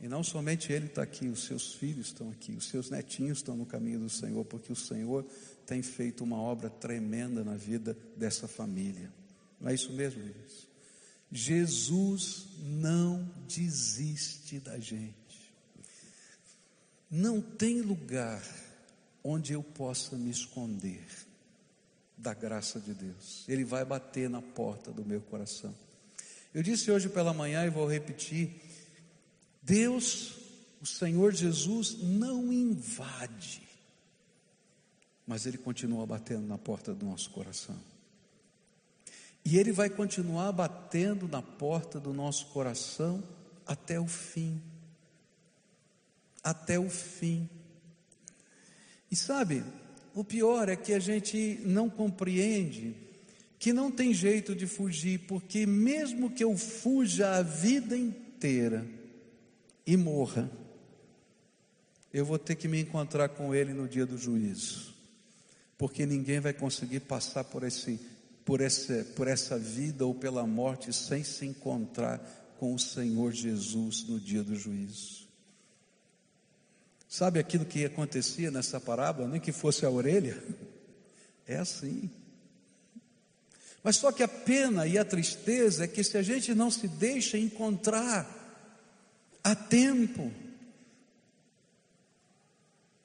E 0.01 0.07
não 0.07 0.23
somente 0.23 0.73
ele 0.73 0.87
está 0.87 1.03
aqui, 1.03 1.27
os 1.27 1.43
seus 1.43 1.75
filhos 1.75 2.07
estão 2.07 2.31
aqui, 2.31 2.53
os 2.53 2.67
seus 2.67 2.89
netinhos 2.89 3.37
estão 3.37 3.55
no 3.55 3.67
caminho 3.67 3.99
do 3.99 4.09
Senhor, 4.09 4.43
porque 4.45 4.73
o 4.73 4.75
Senhor 4.75 5.23
tem 5.65 5.83
feito 5.83 6.23
uma 6.23 6.41
obra 6.41 6.71
tremenda 6.71 7.43
na 7.43 7.55
vida 7.55 7.95
dessa 8.17 8.47
família. 8.47 9.13
Não 9.59 9.69
é 9.69 9.75
isso 9.75 9.93
mesmo, 9.93 10.19
irmãos? 10.19 10.67
Jesus 11.31 12.47
não 12.59 13.31
desiste 13.47 14.59
da 14.59 14.79
gente. 14.79 15.15
Não 17.09 17.39
tem 17.39 17.81
lugar 17.81 18.43
onde 19.23 19.53
eu 19.53 19.61
possa 19.61 20.17
me 20.17 20.31
esconder 20.31 21.05
da 22.17 22.33
graça 22.33 22.79
de 22.79 22.93
Deus. 22.93 23.45
Ele 23.47 23.63
vai 23.63 23.85
bater 23.85 24.29
na 24.29 24.41
porta 24.41 24.91
do 24.91 25.05
meu 25.05 25.21
coração. 25.21 25.75
Eu 26.53 26.63
disse 26.63 26.91
hoje 26.91 27.07
pela 27.07 27.33
manhã 27.33 27.65
e 27.65 27.69
vou 27.69 27.87
repetir: 27.87 28.61
Deus, 29.61 30.33
o 30.81 30.85
Senhor 30.85 31.33
Jesus, 31.33 31.97
não 32.01 32.51
invade, 32.51 33.61
mas 35.27 35.45
Ele 35.45 35.57
continua 35.57 36.05
batendo 36.05 36.47
na 36.47 36.57
porta 36.57 36.93
do 36.93 37.05
nosso 37.05 37.29
coração. 37.29 37.79
E 39.45 39.57
Ele 39.57 39.71
vai 39.71 39.89
continuar 39.89 40.51
batendo 40.51 41.27
na 41.27 41.41
porta 41.41 41.99
do 41.99 42.13
nosso 42.13 42.47
coração 42.47 43.23
até 43.65 43.99
o 43.99 44.07
fim. 44.07 44.61
Até 46.43 46.79
o 46.79 46.89
fim. 46.89 47.47
E 49.11 49.15
sabe, 49.15 49.63
o 50.15 50.23
pior 50.23 50.69
é 50.69 50.75
que 50.75 50.93
a 50.93 50.99
gente 50.99 51.59
não 51.63 51.89
compreende 51.89 52.95
que 53.59 53.71
não 53.71 53.91
tem 53.91 54.11
jeito 54.11 54.55
de 54.55 54.65
fugir, 54.65 55.19
porque 55.27 55.67
mesmo 55.67 56.31
que 56.31 56.43
eu 56.43 56.57
fuja 56.57 57.35
a 57.35 57.43
vida 57.43 57.95
inteira 57.95 58.87
e 59.85 59.97
morra, 59.97 60.49
eu 62.13 62.25
vou 62.25 62.37
ter 62.37 62.55
que 62.55 62.67
me 62.67 62.81
encontrar 62.81 63.29
com 63.29 63.53
Ele 63.53 63.73
no 63.73 63.87
dia 63.87 64.05
do 64.05 64.17
juízo, 64.17 64.93
porque 65.77 66.05
ninguém 66.05 66.39
vai 66.39 66.53
conseguir 66.53 67.01
passar 67.01 67.43
por 67.43 67.63
esse 67.63 67.99
por 68.45 68.59
essa, 68.61 69.05
por 69.15 69.27
essa 69.27 69.57
vida 69.57 70.05
ou 70.05 70.15
pela 70.15 70.45
morte 70.45 70.91
sem 70.91 71.23
se 71.23 71.45
encontrar 71.45 72.19
com 72.59 72.73
o 72.73 72.79
Senhor 72.79 73.31
Jesus 73.31 74.03
no 74.07 74.19
dia 74.19 74.43
do 74.43 74.55
juízo. 74.55 75.27
Sabe 77.07 77.39
aquilo 77.39 77.65
que 77.65 77.85
acontecia 77.85 78.49
nessa 78.51 78.79
parábola, 78.79 79.27
nem 79.27 79.39
que 79.39 79.51
fosse 79.51 79.85
a 79.85 79.89
orelha? 79.89 80.41
É 81.47 81.57
assim. 81.57 82.09
Mas 83.83 83.97
só 83.97 84.11
que 84.11 84.23
a 84.23 84.27
pena 84.27 84.87
e 84.87 84.97
a 84.97 85.03
tristeza 85.03 85.85
é 85.85 85.87
que 85.87 86.03
se 86.03 86.17
a 86.17 86.21
gente 86.21 86.53
não 86.53 86.69
se 86.69 86.87
deixa 86.87 87.37
encontrar 87.37 88.40
a 89.43 89.55
tempo, 89.55 90.31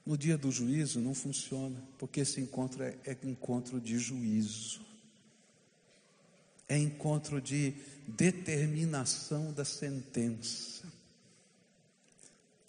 no 0.04 0.16
dia 0.16 0.38
do 0.38 0.50
juízo 0.50 1.00
não 1.00 1.14
funciona, 1.14 1.82
porque 1.98 2.20
esse 2.20 2.40
encontro 2.40 2.82
é, 2.82 2.96
é 3.04 3.16
encontro 3.24 3.80
de 3.80 3.98
juízo 3.98 4.86
é 6.68 6.76
encontro 6.76 7.40
de 7.40 7.74
determinação 8.06 9.52
da 9.52 9.64
sentença. 9.64 10.84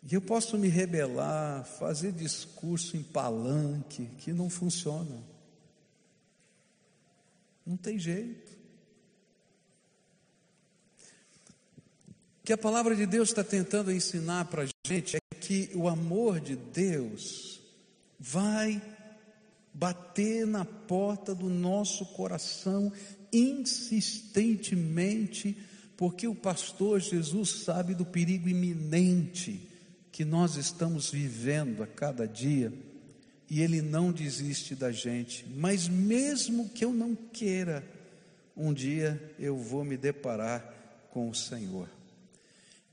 E 0.10 0.14
eu 0.14 0.22
posso 0.22 0.58
me 0.58 0.68
rebelar, 0.68 1.66
fazer 1.66 2.12
discurso 2.12 2.96
em 2.96 3.04
palanque, 3.04 4.06
que 4.20 4.32
não 4.32 4.50
funciona. 4.50 5.22
Não 7.66 7.76
tem 7.76 7.98
jeito. 8.00 8.57
Que 12.48 12.54
a 12.54 12.58
palavra 12.58 12.96
de 12.96 13.06
Deus 13.06 13.28
está 13.28 13.44
tentando 13.44 13.92
ensinar 13.92 14.46
para 14.46 14.64
a 14.64 14.68
gente 14.88 15.18
é 15.18 15.20
que 15.36 15.70
o 15.76 15.90
amor 15.90 16.40
de 16.40 16.56
Deus 16.56 17.60
vai 18.18 18.82
bater 19.74 20.48
na 20.48 20.64
porta 20.64 21.36
do 21.36 21.50
nosso 21.50 22.06
coração 22.06 22.90
insistentemente, 23.34 25.58
porque 25.98 26.26
o 26.26 26.34
pastor 26.34 27.02
Jesus 27.02 27.50
sabe 27.66 27.94
do 27.94 28.06
perigo 28.06 28.48
iminente 28.48 29.68
que 30.10 30.24
nós 30.24 30.56
estamos 30.56 31.12
vivendo 31.12 31.84
a 31.84 31.88
cada 31.88 32.26
dia 32.26 32.72
e 33.50 33.62
ele 33.62 33.82
não 33.82 34.10
desiste 34.10 34.74
da 34.74 34.94
gente. 34.94 35.46
Mas 35.54 35.90
mesmo 35.90 36.70
que 36.70 36.86
eu 36.86 36.94
não 36.94 37.14
queira, 37.14 37.84
um 38.56 38.74
dia 38.74 39.36
eu 39.38 39.58
vou 39.58 39.84
me 39.84 39.98
deparar 39.98 40.74
com 41.12 41.30
o 41.30 41.36
Senhor. 41.36 41.97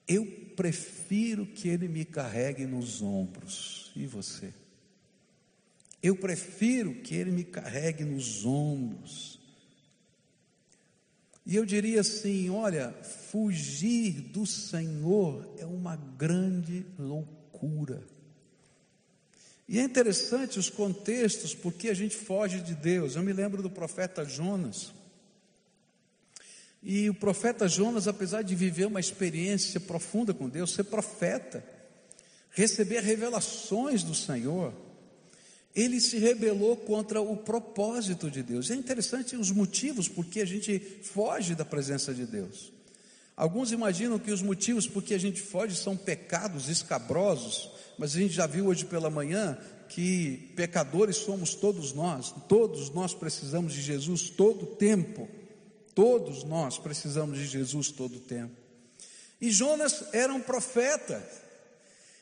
Eu 0.06 0.26
prefiro 0.56 1.46
que 1.46 1.68
ele 1.68 1.88
me 1.88 2.04
carregue 2.04 2.66
nos 2.66 3.02
ombros. 3.02 3.92
E 3.96 4.06
você? 4.06 4.52
Eu 6.02 6.16
prefiro 6.16 6.94
que 6.96 7.14
ele 7.14 7.30
me 7.30 7.44
carregue 7.44 8.04
nos 8.04 8.44
ombros 8.44 9.40
e 11.46 11.56
eu 11.56 11.64
diria 11.64 12.00
assim: 12.00 12.48
olha, 12.50 12.92
fugir 13.30 14.20
do 14.20 14.46
Senhor 14.46 15.54
é 15.58 15.66
uma 15.66 15.96
grande 15.96 16.86
loucura. 16.98 18.02
E 19.68 19.78
é 19.78 19.82
interessante 19.82 20.58
os 20.58 20.68
contextos, 20.68 21.54
porque 21.54 21.88
a 21.88 21.94
gente 21.94 22.16
foge 22.16 22.60
de 22.60 22.74
Deus. 22.74 23.16
Eu 23.16 23.22
me 23.22 23.32
lembro 23.32 23.62
do 23.62 23.70
profeta 23.70 24.24
Jonas. 24.24 24.92
E 26.84 27.08
o 27.08 27.14
profeta 27.14 27.66
Jonas, 27.66 28.06
apesar 28.06 28.42
de 28.42 28.54
viver 28.54 28.86
uma 28.86 29.00
experiência 29.00 29.80
profunda 29.80 30.34
com 30.34 30.50
Deus, 30.50 30.74
ser 30.74 30.84
profeta, 30.84 31.64
receber 32.50 33.00
revelações 33.00 34.02
do 34.02 34.14
Senhor, 34.14 34.74
ele 35.74 35.98
se 35.98 36.18
rebelou 36.18 36.76
contra 36.76 37.22
o 37.22 37.38
propósito 37.38 38.30
de 38.30 38.42
Deus. 38.42 38.70
É 38.70 38.74
interessante 38.74 39.34
os 39.34 39.50
motivos 39.50 40.08
porque 40.08 40.42
a 40.42 40.44
gente 40.44 40.78
foge 40.78 41.54
da 41.54 41.64
presença 41.64 42.12
de 42.12 42.26
Deus. 42.26 42.70
Alguns 43.34 43.72
imaginam 43.72 44.18
que 44.18 44.30
os 44.30 44.42
motivos 44.42 44.86
por 44.86 45.02
que 45.02 45.14
a 45.14 45.18
gente 45.18 45.40
foge 45.40 45.74
são 45.74 45.96
pecados 45.96 46.68
escabrosos, 46.68 47.70
mas 47.98 48.14
a 48.14 48.20
gente 48.20 48.34
já 48.34 48.46
viu 48.46 48.66
hoje 48.66 48.84
pela 48.84 49.08
manhã 49.08 49.58
que 49.88 50.52
pecadores 50.54 51.16
somos 51.16 51.54
todos 51.54 51.94
nós, 51.94 52.32
todos 52.46 52.90
nós 52.90 53.14
precisamos 53.14 53.72
de 53.72 53.80
Jesus 53.80 54.28
todo 54.28 54.64
o 54.64 54.76
tempo, 54.76 55.28
todos 55.94 56.44
nós 56.44 56.78
precisamos 56.78 57.38
de 57.38 57.46
Jesus 57.46 57.90
todo 57.90 58.16
o 58.16 58.20
tempo. 58.20 58.54
E 59.40 59.50
Jonas 59.50 60.04
era 60.12 60.32
um 60.32 60.40
profeta, 60.40 61.22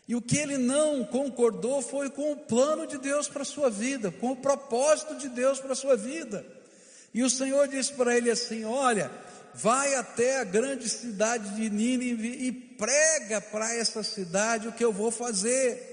e 0.09 0.15
o 0.15 0.23
que 0.23 0.37
ele 0.37 0.59
não 0.59 1.05
concordou 1.05 1.81
foi 1.81 2.11
com 2.11 2.33
o 2.33 2.37
plano 2.37 2.87
de 2.87 2.99
Deus 2.99 3.29
para 3.29 3.43
a 3.43 3.47
sua 3.47 3.71
vida, 3.71 4.11
com 4.11 4.33
o 4.33 4.37
propósito 4.37 5.17
de 5.17 5.29
Deus 5.29 5.61
para 5.61 5.73
a 5.73 5.77
sua 5.77 5.97
vida. 5.97 6.45
E 7.15 7.23
o 7.23 7.31
Senhor 7.31 7.69
disse 7.69 7.93
para 7.93 8.17
ele 8.17 8.31
assim: 8.31 8.65
Olha, 8.65 9.11
vai 9.55 9.95
até 9.95 10.41
a 10.41 10.45
grande 10.45 10.89
cidade 10.89 11.55
de 11.55 11.71
Nínive 11.71 12.29
e 12.29 12.53
prega 12.53 13.41
para 13.41 13.75
essa 13.75 14.03
cidade 14.03 14.69
o 14.69 14.73
que 14.73 14.85
eu 14.85 14.93
vou 14.93 15.11
fazer. 15.11 15.91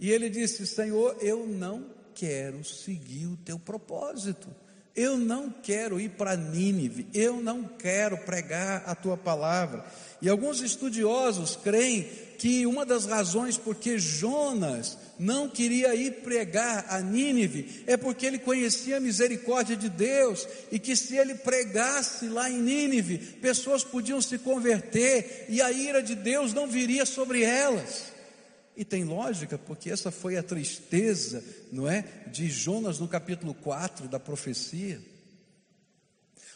E 0.00 0.10
ele 0.10 0.30
disse: 0.30 0.66
Senhor, 0.66 1.16
eu 1.20 1.46
não 1.46 1.86
quero 2.14 2.64
seguir 2.64 3.26
o 3.26 3.36
teu 3.36 3.58
propósito. 3.58 4.48
Eu 4.94 5.16
não 5.16 5.50
quero 5.50 6.00
ir 6.00 6.10
para 6.10 6.36
Nínive, 6.36 7.06
eu 7.14 7.40
não 7.40 7.62
quero 7.62 8.18
pregar 8.18 8.82
a 8.86 8.94
tua 8.94 9.16
palavra. 9.16 9.84
E 10.20 10.28
alguns 10.28 10.60
estudiosos 10.60 11.56
creem 11.56 12.08
que 12.38 12.66
uma 12.66 12.84
das 12.84 13.04
razões 13.04 13.56
por 13.56 13.74
que 13.74 13.98
Jonas 13.98 14.98
não 15.18 15.48
queria 15.48 15.94
ir 15.94 16.22
pregar 16.22 16.86
a 16.88 17.00
Nínive 17.00 17.84
é 17.86 17.96
porque 17.96 18.24
ele 18.24 18.38
conhecia 18.38 18.96
a 18.96 19.00
misericórdia 19.00 19.76
de 19.76 19.88
Deus 19.88 20.48
e 20.72 20.78
que 20.78 20.96
se 20.96 21.16
ele 21.16 21.34
pregasse 21.34 22.28
lá 22.28 22.50
em 22.50 22.60
Nínive, 22.60 23.18
pessoas 23.18 23.84
podiam 23.84 24.20
se 24.22 24.38
converter 24.38 25.46
e 25.48 25.60
a 25.60 25.70
ira 25.70 26.02
de 26.02 26.14
Deus 26.14 26.54
não 26.54 26.66
viria 26.66 27.04
sobre 27.04 27.42
elas. 27.42 28.09
E 28.76 28.84
tem 28.84 29.04
lógica, 29.04 29.58
porque 29.58 29.90
essa 29.90 30.10
foi 30.10 30.36
a 30.36 30.42
tristeza, 30.42 31.44
não 31.72 31.88
é, 31.88 32.02
de 32.28 32.48
Jonas 32.48 32.98
no 32.98 33.08
capítulo 33.08 33.52
4 33.54 34.08
da 34.08 34.18
profecia. 34.18 35.00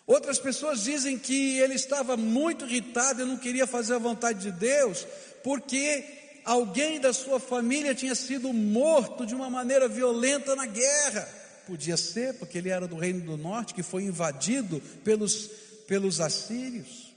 Outras 0.06 0.38
pessoas 0.38 0.82
dizem 0.82 1.18
que 1.18 1.58
ele 1.58 1.74
estava 1.74 2.16
muito 2.16 2.66
irritado 2.66 3.22
e 3.22 3.24
não 3.24 3.38
queria 3.38 3.66
fazer 3.66 3.94
a 3.94 3.98
vontade 3.98 4.40
de 4.40 4.52
Deus, 4.52 5.06
porque 5.42 6.04
alguém 6.44 7.00
da 7.00 7.12
sua 7.12 7.40
família 7.40 7.94
tinha 7.94 8.14
sido 8.14 8.52
morto 8.52 9.24
de 9.24 9.34
uma 9.34 9.48
maneira 9.48 9.88
violenta 9.88 10.54
na 10.54 10.66
guerra. 10.66 11.26
Podia 11.66 11.96
ser, 11.96 12.34
porque 12.34 12.58
ele 12.58 12.68
era 12.68 12.86
do 12.86 12.96
reino 12.96 13.20
do 13.20 13.36
norte, 13.38 13.72
que 13.72 13.82
foi 13.82 14.04
invadido 14.04 14.80
pelos, 15.02 15.46
pelos 15.86 16.20
assírios. 16.20 17.14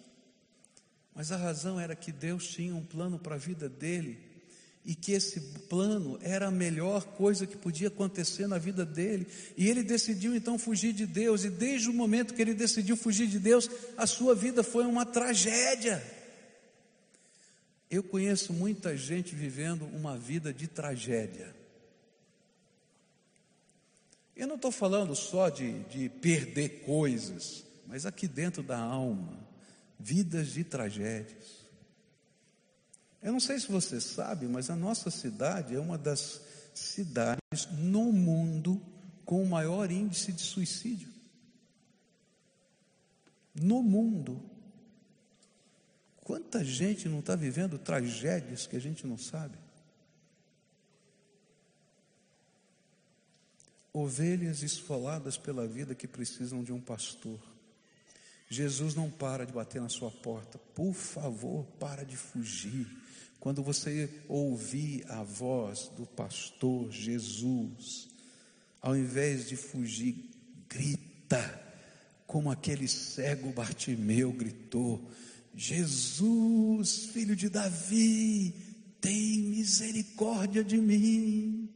Mas 1.13 1.31
a 1.31 1.37
razão 1.37 1.77
era 1.77 1.95
que 1.95 2.11
Deus 2.11 2.47
tinha 2.47 2.73
um 2.73 2.85
plano 2.85 3.19
para 3.19 3.35
a 3.35 3.39
vida 3.39 3.67
dele 3.67 4.17
e 4.87 4.95
que 4.95 5.11
esse 5.11 5.41
plano 5.67 6.17
era 6.21 6.47
a 6.47 6.51
melhor 6.51 7.03
coisa 7.03 7.45
que 7.45 7.57
podia 7.57 7.89
acontecer 7.89 8.47
na 8.47 8.57
vida 8.57 8.85
dele, 8.85 9.27
e 9.57 9.67
ele 9.67 9.83
decidiu 9.83 10.33
então 10.33 10.57
fugir 10.57 10.93
de 10.93 11.05
Deus, 11.05 11.43
e 11.43 11.49
desde 11.49 11.89
o 11.89 11.93
momento 11.93 12.33
que 12.33 12.41
ele 12.41 12.53
decidiu 12.53 12.95
fugir 12.95 13.27
de 13.27 13.37
Deus, 13.37 13.69
a 13.97 14.07
sua 14.07 14.33
vida 14.33 14.63
foi 14.63 14.85
uma 14.85 15.05
tragédia. 15.05 16.01
Eu 17.91 18.01
conheço 18.01 18.53
muita 18.53 18.95
gente 18.95 19.35
vivendo 19.35 19.85
uma 19.87 20.17
vida 20.17 20.53
de 20.53 20.67
tragédia. 20.67 21.53
Eu 24.37 24.47
não 24.47 24.55
estou 24.55 24.71
falando 24.71 25.13
só 25.15 25.49
de, 25.49 25.79
de 25.85 26.07
perder 26.07 26.83
coisas, 26.85 27.65
mas 27.85 28.05
aqui 28.05 28.25
dentro 28.25 28.63
da 28.63 28.79
alma, 28.79 29.37
vidas 29.99 30.53
de 30.53 30.63
tragédias. 30.63 31.56
Eu 33.27 33.33
não 33.33 33.41
sei 33.41 33.59
se 33.59 33.69
você 33.69 33.99
sabe, 33.99 34.47
mas 34.47 34.69
a 34.69 34.75
nossa 34.77 35.11
cidade 35.11 35.75
é 35.75 35.79
uma 35.81 35.97
das 35.97 36.39
cidades 36.73 37.67
no 37.77 38.13
mundo 38.13 38.81
com 39.25 39.43
o 39.43 39.45
maior 39.45 39.91
índice 39.91 40.31
de 40.31 40.41
suicídio. 40.41 41.09
No 43.53 43.83
mundo. 43.83 44.41
Quanta 46.21 46.63
gente 46.63 47.09
não 47.09 47.19
está 47.19 47.35
vivendo 47.35 47.77
tragédias 47.77 48.65
que 48.65 48.77
a 48.77 48.79
gente 48.79 49.05
não 49.05 49.17
sabe? 49.17 49.57
Ovelhas 53.91 54.63
esfoladas 54.63 55.37
pela 55.37 55.67
vida 55.67 55.93
que 55.93 56.07
precisam 56.07 56.63
de 56.63 56.71
um 56.71 56.79
pastor. 56.79 57.56
Jesus 58.49 58.95
não 58.95 59.09
para 59.09 59.45
de 59.45 59.51
bater 59.51 59.81
na 59.81 59.89
sua 59.89 60.09
porta. 60.09 60.57
Por 60.73 60.93
favor, 60.93 61.65
para 61.79 62.05
de 62.05 62.15
fugir. 62.15 62.87
Quando 63.39 63.61
você 63.61 64.09
ouvir 64.27 65.05
a 65.09 65.21
voz 65.23 65.89
do 65.95 66.05
pastor 66.05 66.91
Jesus, 66.91 68.07
ao 68.81 68.95
invés 68.95 69.47
de 69.47 69.55
fugir, 69.55 70.31
grita, 70.69 71.63
como 72.25 72.49
aquele 72.49 72.87
cego 72.87 73.51
Bartimeu 73.51 74.31
gritou: 74.31 75.09
Jesus, 75.53 77.05
filho 77.07 77.35
de 77.35 77.49
Davi, 77.49 78.53
tem 78.99 79.39
misericórdia 79.39 80.63
de 80.63 80.77
mim. 80.77 81.66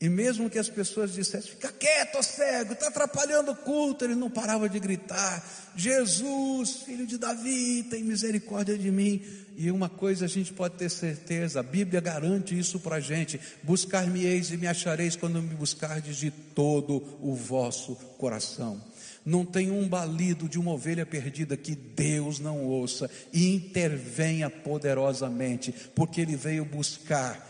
E 0.00 0.08
mesmo 0.08 0.48
que 0.48 0.60
as 0.60 0.68
pessoas 0.68 1.12
dissessem, 1.12 1.50
fica 1.50 1.72
quieto, 1.72 2.22
cego, 2.22 2.72
está 2.72 2.86
atrapalhando 2.86 3.50
o 3.50 3.56
culto, 3.56 4.04
ele 4.04 4.14
não 4.14 4.30
parava 4.30 4.68
de 4.68 4.78
gritar: 4.78 5.44
Jesus, 5.74 6.82
filho 6.84 7.04
de 7.04 7.18
Davi, 7.18 7.84
tem 7.90 8.04
misericórdia 8.04 8.78
de 8.78 8.92
mim. 8.92 9.20
E 9.56 9.72
uma 9.72 9.88
coisa 9.88 10.26
a 10.26 10.28
gente 10.28 10.52
pode 10.52 10.76
ter 10.76 10.88
certeza, 10.88 11.58
a 11.58 11.64
Bíblia 11.64 12.00
garante 12.00 12.56
isso 12.56 12.78
para 12.78 12.96
a 12.96 13.00
gente: 13.00 13.40
buscar-me-eis 13.64 14.52
e 14.52 14.56
me 14.56 14.68
achareis 14.68 15.16
quando 15.16 15.42
me 15.42 15.56
buscardes 15.56 16.16
de 16.16 16.30
todo 16.30 17.18
o 17.20 17.34
vosso 17.34 17.96
coração. 18.18 18.80
Não 19.26 19.44
tem 19.44 19.68
um 19.72 19.88
balido 19.88 20.48
de 20.48 20.60
uma 20.60 20.70
ovelha 20.70 21.04
perdida 21.04 21.56
que 21.56 21.74
Deus 21.74 22.38
não 22.38 22.64
ouça 22.64 23.10
e 23.32 23.52
intervenha 23.52 24.48
poderosamente, 24.48 25.74
porque 25.92 26.20
Ele 26.20 26.36
veio 26.36 26.64
buscar 26.64 27.44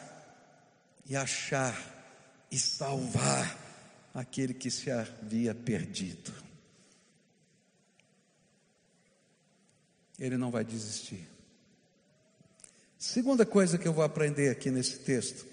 e 1.07 1.15
achar 1.15 1.98
e 2.51 2.59
salvar 2.59 3.57
aquele 4.15 4.55
que 4.55 4.71
se 4.71 4.91
havia 4.91 5.55
perdido. 5.55 6.33
Ele 10.19 10.37
não 10.37 10.51
vai 10.51 10.65
desistir. 10.65 11.29
Segunda 12.99 13.47
coisa 13.47 13.79
que 13.79 13.87
eu 13.87 13.93
vou 13.93 14.03
aprender 14.03 14.51
aqui 14.51 14.71
nesse 14.71 14.99
texto 14.99 15.47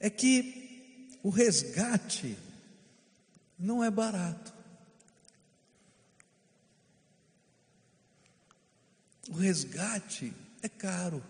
é 0.00 0.08
que 0.08 1.18
o 1.22 1.28
resgate 1.28 2.38
não 3.58 3.82
é 3.82 3.90
barato. 3.90 4.54
O 9.28 9.34
resgate 9.34 10.32
é 10.62 10.68
caro. 10.68 11.22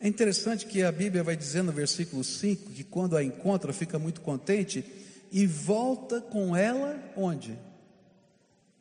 É 0.00 0.08
interessante 0.08 0.66
que 0.66 0.82
a 0.82 0.92
Bíblia 0.92 1.22
vai 1.22 1.36
dizer 1.36 1.62
no 1.62 1.72
versículo 1.72 2.22
5 2.22 2.72
que 2.72 2.84
quando 2.84 3.16
a 3.16 3.24
encontra 3.24 3.72
fica 3.72 3.98
muito 3.98 4.20
contente 4.20 4.84
e 5.30 5.46
volta 5.46 6.20
com 6.20 6.54
ela 6.54 7.00
onde? 7.16 7.58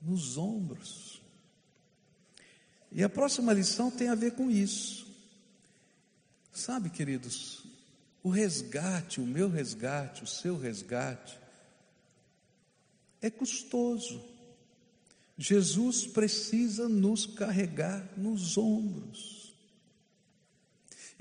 Nos 0.02 0.38
ombros. 0.38 1.21
E 2.91 3.04
a 3.04 3.10
próxima 3.10 3.54
lição 3.54 3.89
tem 3.89 4.10
a 4.10 4.15
ver 4.15 4.34
com 4.34 4.52
isso. 4.52 5.08
Sabe, 6.52 6.91
queridos, 6.91 7.63
o 8.21 8.30
resgate, 8.30 9.19
o 9.19 9.26
meu 9.26 9.49
resgate, 9.49 10.23
o 10.23 10.28
seu 10.28 10.58
resgate, 10.58 11.39
é 13.19 13.30
custoso. 13.32 14.23
Jesus 15.36 16.06
precisa 16.06 16.88
nos 16.88 17.26
carregar 17.26 18.08
nos 18.15 18.58
ombros. 18.58 19.42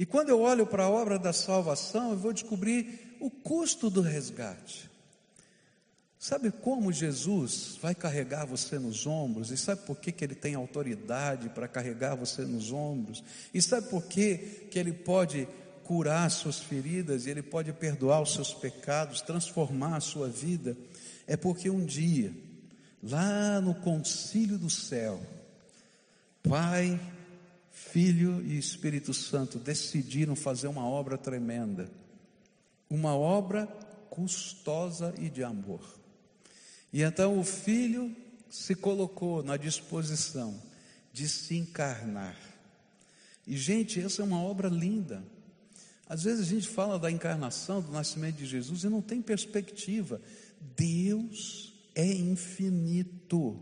E 0.02 0.04
quando 0.04 0.30
eu 0.30 0.40
olho 0.40 0.66
para 0.66 0.82
a 0.82 0.90
obra 0.90 1.16
da 1.16 1.32
salvação, 1.32 2.10
eu 2.10 2.16
vou 2.16 2.32
descobrir 2.32 3.16
o 3.20 3.30
custo 3.30 3.88
do 3.88 4.00
resgate. 4.00 4.90
Sabe 6.18 6.50
como 6.50 6.92
Jesus 6.92 7.78
vai 7.80 7.94
carregar 7.94 8.44
você 8.44 8.80
nos 8.80 9.06
ombros? 9.06 9.52
E 9.52 9.56
sabe 9.56 9.82
por 9.82 10.00
que, 10.00 10.10
que 10.10 10.24
ele 10.24 10.34
tem 10.34 10.56
autoridade 10.56 11.50
para 11.50 11.68
carregar 11.68 12.16
você 12.16 12.42
nos 12.42 12.72
ombros? 12.72 13.22
E 13.54 13.62
sabe 13.62 13.90
por 13.90 14.02
que, 14.02 14.38
que 14.72 14.76
ele 14.76 14.92
pode 14.92 15.46
curar 15.84 16.28
suas 16.32 16.58
feridas 16.58 17.26
e 17.26 17.30
ele 17.30 17.40
pode 17.40 17.72
perdoar 17.72 18.22
os 18.22 18.34
seus 18.34 18.52
pecados, 18.52 19.20
transformar 19.20 19.98
a 19.98 20.00
sua 20.00 20.26
vida? 20.26 20.76
É 21.28 21.36
porque 21.36 21.70
um 21.70 21.86
dia, 21.86 22.34
lá 23.00 23.60
no 23.60 23.76
concílio 23.76 24.58
do 24.58 24.68
céu, 24.68 25.22
Pai, 26.42 26.98
Filho 27.72 28.44
e 28.44 28.58
Espírito 28.58 29.14
Santo 29.14 29.58
decidiram 29.58 30.36
fazer 30.36 30.68
uma 30.68 30.86
obra 30.86 31.16
tremenda, 31.16 31.90
uma 32.88 33.16
obra 33.16 33.66
custosa 34.10 35.14
e 35.18 35.30
de 35.30 35.42
amor. 35.42 35.82
E 36.92 37.02
então 37.02 37.38
o 37.38 37.42
Filho 37.42 38.14
se 38.50 38.74
colocou 38.74 39.42
na 39.42 39.56
disposição 39.56 40.62
de 41.12 41.26
se 41.26 41.56
encarnar. 41.56 42.36
E, 43.46 43.56
gente, 43.56 43.98
essa 43.98 44.20
é 44.20 44.24
uma 44.24 44.40
obra 44.40 44.68
linda. 44.68 45.24
Às 46.06 46.24
vezes 46.24 46.46
a 46.46 46.50
gente 46.50 46.68
fala 46.68 46.98
da 46.98 47.10
encarnação, 47.10 47.80
do 47.80 47.90
nascimento 47.90 48.36
de 48.36 48.46
Jesus 48.46 48.84
e 48.84 48.88
não 48.88 49.00
tem 49.00 49.22
perspectiva. 49.22 50.20
Deus 50.76 51.72
é 51.94 52.06
infinito. 52.06 53.58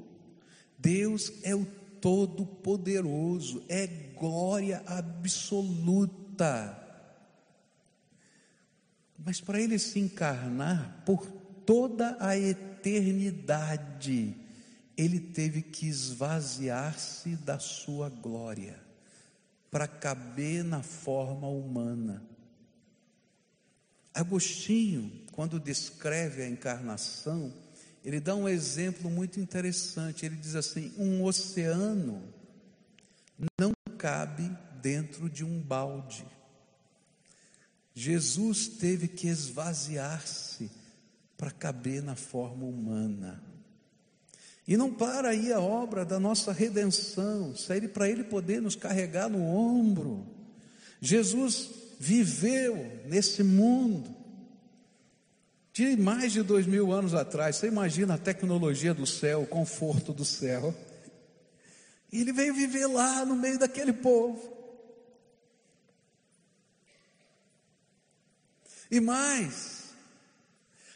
Deus 0.77 1.33
é 1.45 1.55
o 1.55 1.65
Todo-Poderoso, 2.01 3.63
é 3.69 3.87
glória 3.87 4.83
absoluta. 4.87 6.77
Mas 9.19 9.41
para 9.41 9.61
ele 9.61 9.79
se 9.79 9.99
encarnar 9.99 11.03
por 11.05 11.27
toda 11.67 12.17
a 12.21 12.37
eternidade, 12.37 14.35
ele 14.97 15.21
teve 15.21 15.63
que 15.63 15.87
esvaziar-se 15.87 17.37
da 17.37 17.59
sua 17.59 18.09
glória 18.09 18.79
para 19.71 19.87
caber 19.87 20.65
na 20.65 20.83
forma 20.83 21.49
humana. 21.49 22.23
Agostinho, 24.13 25.13
quando 25.33 25.61
descreve 25.61 26.43
a 26.43 26.49
encarnação, 26.49 27.53
ele 28.05 28.21
dá 28.21 28.35
um 28.35 28.49
exemplo 28.49 29.11
muito 29.11 29.39
interessante. 29.39 30.25
Ele 30.25 30.37
diz 30.37 30.55
assim: 30.55 30.93
um 30.97 31.23
oceano 31.25 32.23
não 33.59 33.73
cabe 33.99 34.51
dentro 34.81 35.29
de 35.29 35.45
um 35.45 35.61
balde. 35.61 36.25
Jesus 37.95 38.69
teve 38.69 39.09
que 39.09 39.29
esvaziar-se 39.29 40.71
para 41.37 41.51
caber 41.51 42.03
na 42.03 42.15
forma 42.15 42.65
humana. 42.65 43.43
E 44.67 44.77
não 44.77 44.93
para 44.93 45.31
aí 45.31 45.53
a 45.53 45.61
obra 45.61 46.05
da 46.05 46.21
nossa 46.21 46.53
redenção, 46.53 47.57
sair 47.57 47.89
para 47.89 48.09
Ele 48.09 48.23
poder 48.23 48.63
nos 48.63 48.77
carregar 48.77 49.29
no 49.29 49.43
ombro. 49.43 50.27
Jesus 51.01 51.71
viveu 51.99 53.03
nesse 53.07 53.43
mundo, 53.43 54.15
de 55.73 55.97
mais 55.97 56.33
de 56.33 56.43
dois 56.43 56.67
mil 56.67 56.93
anos 56.93 57.15
atrás. 57.15 57.57
Você 57.57 57.69
imagina 57.69 58.15
a 58.15 58.19
tecnologia 58.19 58.93
do 58.93 59.07
céu, 59.07 59.43
o 59.43 59.47
conforto 59.47 60.13
do 60.13 60.25
céu. 60.25 60.75
E 62.13 62.21
ele 62.21 62.33
veio 62.33 62.55
viver 62.55 62.87
lá 62.87 63.25
no 63.25 63.37
meio 63.37 63.59
daquele 63.59 63.93
povo. 63.93 64.59
E 68.91 68.99
mais, 68.99 69.91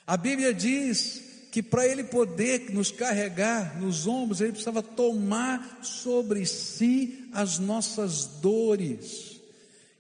a 0.04 0.16
Bíblia 0.16 0.52
diz 0.52 1.22
que 1.52 1.62
para 1.62 1.86
ele 1.86 2.02
poder 2.02 2.72
nos 2.72 2.90
carregar 2.90 3.80
nos 3.80 4.08
ombros, 4.08 4.40
ele 4.40 4.50
precisava 4.50 4.82
tomar 4.82 5.78
sobre 5.84 6.44
si 6.44 7.28
as 7.32 7.60
nossas 7.60 8.26
dores. 8.26 9.40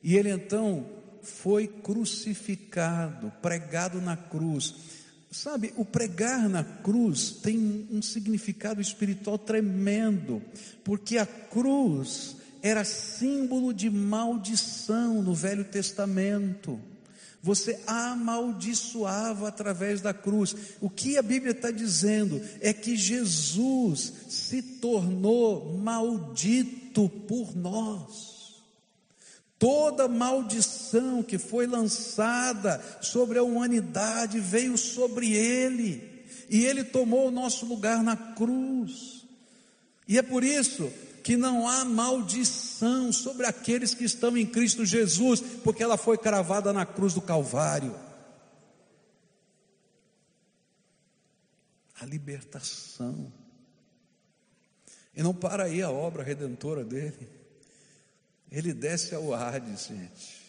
E 0.02 0.16
ele 0.16 0.30
então 0.30 0.84
foi 1.24 1.66
crucificado, 1.66 3.32
pregado 3.42 4.00
na 4.00 4.16
cruz. 4.16 4.74
Sabe, 5.30 5.72
o 5.76 5.84
pregar 5.84 6.48
na 6.48 6.62
cruz 6.62 7.32
tem 7.42 7.88
um 7.90 8.00
significado 8.00 8.80
espiritual 8.80 9.36
tremendo, 9.36 10.40
porque 10.84 11.18
a 11.18 11.26
cruz 11.26 12.36
era 12.62 12.84
símbolo 12.84 13.74
de 13.74 13.90
maldição 13.90 15.20
no 15.22 15.34
Velho 15.34 15.64
Testamento. 15.64 16.80
Você 17.42 17.78
amaldiçoava 17.86 19.48
através 19.48 20.00
da 20.00 20.14
cruz. 20.14 20.56
O 20.80 20.88
que 20.88 21.18
a 21.18 21.22
Bíblia 21.22 21.52
está 21.52 21.70
dizendo 21.70 22.40
é 22.62 22.72
que 22.72 22.96
Jesus 22.96 24.12
se 24.30 24.62
tornou 24.62 25.76
maldito 25.76 27.06
por 27.28 27.54
nós. 27.54 28.33
Toda 29.64 30.06
maldição 30.06 31.22
que 31.22 31.38
foi 31.38 31.66
lançada 31.66 32.84
sobre 33.00 33.38
a 33.38 33.42
humanidade 33.42 34.38
veio 34.38 34.76
sobre 34.76 35.32
ele, 35.32 36.22
e 36.50 36.66
ele 36.66 36.84
tomou 36.84 37.28
o 37.28 37.30
nosso 37.30 37.64
lugar 37.64 38.02
na 38.02 38.14
cruz. 38.14 39.24
E 40.06 40.18
é 40.18 40.22
por 40.22 40.44
isso 40.44 40.92
que 41.22 41.34
não 41.34 41.66
há 41.66 41.82
maldição 41.82 43.10
sobre 43.10 43.46
aqueles 43.46 43.94
que 43.94 44.04
estão 44.04 44.36
em 44.36 44.44
Cristo 44.44 44.84
Jesus, 44.84 45.40
porque 45.40 45.82
ela 45.82 45.96
foi 45.96 46.18
cravada 46.18 46.70
na 46.70 46.84
cruz 46.84 47.14
do 47.14 47.22
Calvário. 47.22 47.98
A 51.98 52.04
libertação. 52.04 53.32
E 55.16 55.22
não 55.22 55.32
para 55.32 55.64
aí 55.64 55.80
a 55.80 55.90
obra 55.90 56.22
redentora 56.22 56.84
dele. 56.84 57.43
Ele 58.50 58.72
desce 58.72 59.14
ao 59.14 59.32
Hades, 59.34 59.86
gente. 59.86 60.44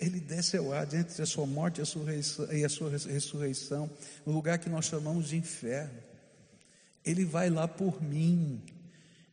Ele 0.00 0.20
desce 0.20 0.56
ao 0.56 0.72
Hades 0.72 0.94
entre 0.94 1.22
a 1.22 1.26
sua 1.26 1.46
morte 1.46 1.80
e 1.80 2.64
a, 2.64 2.68
sua 2.68 2.90
ressurreição, 2.90 3.90
no 4.24 4.32
lugar 4.32 4.58
que 4.58 4.70
nós 4.70 4.86
chamamos 4.86 5.28
de 5.28 5.36
inferno. 5.36 5.98
Ele 7.04 7.24
vai 7.24 7.50
lá 7.50 7.66
por 7.66 8.02
mim 8.02 8.62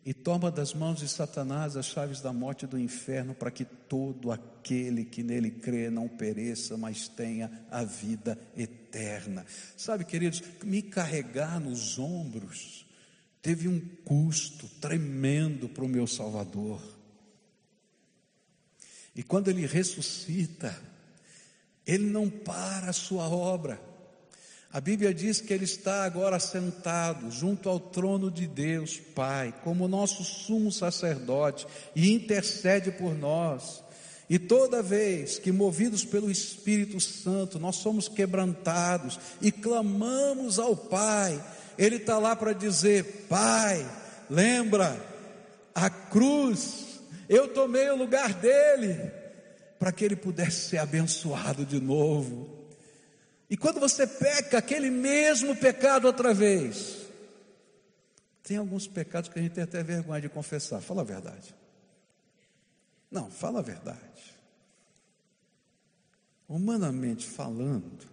e 0.05 0.13
toma 0.13 0.49
das 0.49 0.73
mãos 0.73 0.99
de 0.99 1.07
Satanás 1.07 1.75
as 1.75 1.85
chaves 1.85 2.21
da 2.21 2.31
morte 2.31 2.63
e 2.63 2.67
do 2.67 2.79
inferno, 2.79 3.35
para 3.35 3.51
que 3.51 3.65
todo 3.65 4.31
aquele 4.31 5.03
que 5.03 5.21
nele 5.21 5.51
crê 5.51 5.89
não 5.89 6.07
pereça, 6.07 6.77
mas 6.77 7.09
tenha 7.09 7.51
a 7.69 7.83
vida 7.83 8.39
eterna. 8.55 9.45
Sabe, 9.75 10.05
queridos, 10.05 10.41
me 10.63 10.81
carregar 10.81 11.59
nos 11.59 11.99
ombros 11.99 12.86
teve 13.41 13.67
um 13.67 13.79
custo 14.03 14.67
tremendo 14.81 15.69
para 15.69 15.83
o 15.83 15.89
meu 15.89 16.07
Salvador. 16.07 16.81
E 19.15 19.23
quando 19.23 19.47
ele 19.47 19.65
ressuscita, 19.65 20.79
ele 21.85 22.05
não 22.05 22.29
para 22.29 22.89
a 22.89 22.93
sua 22.93 23.27
obra. 23.27 23.81
A 24.71 24.81
Bíblia 24.81 25.13
diz 25.13 25.39
que 25.39 25.53
ele 25.53 25.63
está 25.63 26.03
agora 26.03 26.39
sentado 26.39 27.31
junto 27.31 27.69
ao 27.69 27.79
trono 27.79 28.29
de 28.29 28.45
Deus, 28.45 28.99
Pai, 29.15 29.53
como 29.63 29.87
nosso 29.87 30.23
sumo 30.23 30.71
sacerdote, 30.71 31.65
e 31.95 32.11
intercede 32.11 32.91
por 32.91 33.15
nós. 33.15 33.81
E 34.29 34.37
toda 34.37 34.83
vez 34.83 35.39
que, 35.39 35.53
movidos 35.53 36.03
pelo 36.03 36.29
Espírito 36.29 36.99
Santo, 36.99 37.57
nós 37.57 37.77
somos 37.77 38.09
quebrantados 38.09 39.17
e 39.41 39.51
clamamos 39.51 40.59
ao 40.59 40.75
Pai, 40.75 41.41
ele 41.77 41.97
está 41.97 42.17
lá 42.17 42.35
para 42.35 42.53
dizer: 42.53 43.27
Pai, 43.29 43.85
lembra, 44.29 44.99
a 45.73 45.89
cruz, 45.89 46.99
eu 47.29 47.47
tomei 47.53 47.89
o 47.89 47.95
lugar 47.95 48.33
dele, 48.33 49.11
para 49.77 49.91
que 49.91 50.03
ele 50.03 50.15
pudesse 50.15 50.69
ser 50.69 50.77
abençoado 50.77 51.65
de 51.65 51.79
novo. 51.79 52.67
E 53.49 53.55
quando 53.55 53.79
você 53.79 54.05
peca 54.05 54.57
aquele 54.57 54.89
mesmo 54.89 55.55
pecado 55.55 56.05
outra 56.05 56.33
vez, 56.33 57.07
tem 58.43 58.57
alguns 58.57 58.87
pecados 58.87 59.29
que 59.29 59.37
a 59.37 59.41
gente 59.41 59.53
tem 59.53 59.63
até 59.63 59.83
vergonha 59.83 60.21
de 60.21 60.29
confessar, 60.29 60.81
fala 60.81 61.01
a 61.01 61.05
verdade. 61.05 61.55
Não, 63.11 63.29
fala 63.29 63.59
a 63.59 63.61
verdade. 63.61 64.35
Humanamente 66.47 67.25
falando, 67.25 68.07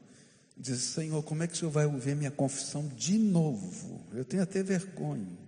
Diz, 0.56 0.80
Senhor, 0.82 1.22
como 1.22 1.42
é 1.42 1.46
que 1.46 1.54
o 1.54 1.56
Senhor 1.56 1.70
vai 1.70 1.84
ouvir 1.84 2.14
minha 2.14 2.30
confissão 2.30 2.86
de 2.88 3.18
novo? 3.18 4.04
Eu 4.12 4.24
tenho 4.24 4.42
até 4.42 4.62
vergonha. 4.62 5.38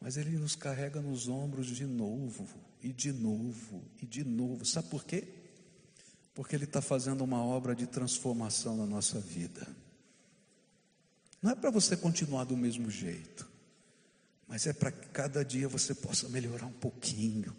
Mas 0.00 0.16
Ele 0.16 0.36
nos 0.36 0.54
carrega 0.54 1.00
nos 1.00 1.28
ombros 1.28 1.66
de 1.66 1.84
novo, 1.86 2.48
e 2.82 2.92
de 2.92 3.12
novo, 3.12 3.82
e 4.00 4.06
de 4.06 4.24
novo. 4.24 4.64
Sabe 4.64 4.88
por 4.88 5.04
quê? 5.04 5.28
Porque 6.34 6.56
Ele 6.56 6.64
está 6.64 6.80
fazendo 6.80 7.22
uma 7.22 7.42
obra 7.42 7.74
de 7.74 7.86
transformação 7.86 8.76
na 8.76 8.86
nossa 8.86 9.20
vida. 9.20 9.66
Não 11.40 11.50
é 11.50 11.54
para 11.54 11.70
você 11.70 11.96
continuar 11.96 12.44
do 12.44 12.56
mesmo 12.56 12.88
jeito, 12.88 13.48
mas 14.46 14.66
é 14.66 14.72
para 14.72 14.92
que 14.92 15.08
cada 15.08 15.44
dia 15.44 15.68
você 15.68 15.94
possa 15.94 16.28
melhorar 16.28 16.66
um 16.66 16.72
pouquinho 16.72 17.54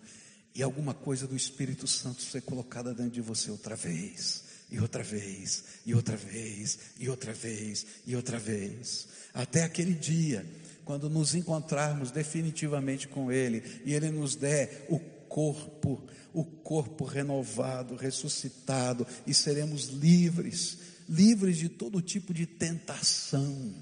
e 0.56 0.64
alguma 0.64 0.94
coisa 0.94 1.28
do 1.28 1.36
Espírito 1.36 1.88
Santo 1.88 2.22
ser 2.22 2.42
colocada 2.42 2.94
dentro 2.94 3.12
de 3.12 3.22
você 3.22 3.52
outra 3.52 3.76
vez 3.76 4.43
e 4.74 4.80
outra 4.80 5.04
vez, 5.04 5.66
e 5.86 5.94
outra 5.94 6.18
vez, 6.18 6.80
e 6.98 7.08
outra 7.08 7.32
vez, 7.32 7.86
e 8.08 8.16
outra 8.16 8.40
vez, 8.40 9.08
até 9.32 9.62
aquele 9.62 9.94
dia, 9.94 10.44
quando 10.84 11.08
nos 11.12 11.36
encontrarmos 11.36 12.10
definitivamente 12.10 13.08
com 13.08 13.32
Ele, 13.32 13.64
e 13.86 13.94
Ele 13.94 14.10
nos 14.10 14.36
der 14.36 14.88
o 14.90 15.00
corpo, 15.00 16.04
o 16.34 16.44
corpo 16.44 17.06
renovado, 17.06 17.96
ressuscitado, 17.96 19.06
e 19.28 19.34
seremos 19.34 19.90
livres, 19.90 20.80
livres 21.08 21.58
de 21.58 21.70
todo 21.70 22.02
tipo 22.02 22.34
de 22.34 22.48
tentação, 22.48 23.76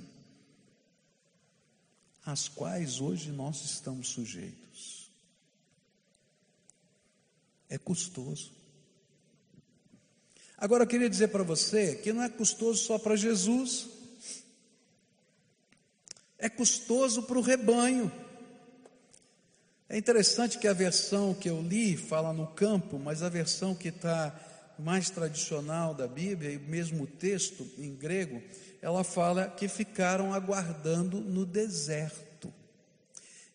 às 2.25 2.49
quais 2.49 2.99
hoje 2.99 3.31
nós 3.31 3.63
estamos 3.63 4.09
sujeitos. 4.09 5.09
É 7.69 7.77
custoso. 7.77 8.60
Agora 10.61 10.83
eu 10.83 10.87
queria 10.87 11.09
dizer 11.09 11.29
para 11.29 11.41
você 11.41 11.95
que 11.95 12.13
não 12.13 12.21
é 12.21 12.29
custoso 12.29 12.83
só 12.83 12.99
para 12.99 13.15
Jesus. 13.15 13.89
é 16.37 16.47
custoso 16.47 17.23
para 17.23 17.39
o 17.39 17.41
rebanho. 17.41 18.11
É 19.89 19.97
interessante 19.97 20.59
que 20.59 20.67
a 20.67 20.73
versão 20.73 21.33
que 21.33 21.49
eu 21.49 21.59
li 21.63 21.97
fala 21.97 22.31
no 22.31 22.45
campo, 22.45 22.99
mas 22.99 23.23
a 23.23 23.29
versão 23.29 23.73
que 23.73 23.87
está 23.87 24.39
mais 24.77 25.09
tradicional 25.09 25.95
da 25.95 26.07
Bíblia, 26.07 26.51
e 26.51 26.59
mesmo 26.59 27.05
o 27.05 27.07
texto 27.07 27.67
em 27.79 27.95
grego, 27.95 28.39
ela 28.83 29.03
fala 29.03 29.49
que 29.49 29.67
ficaram 29.67 30.31
aguardando 30.31 31.19
no 31.19 31.43
deserto. 31.43 32.53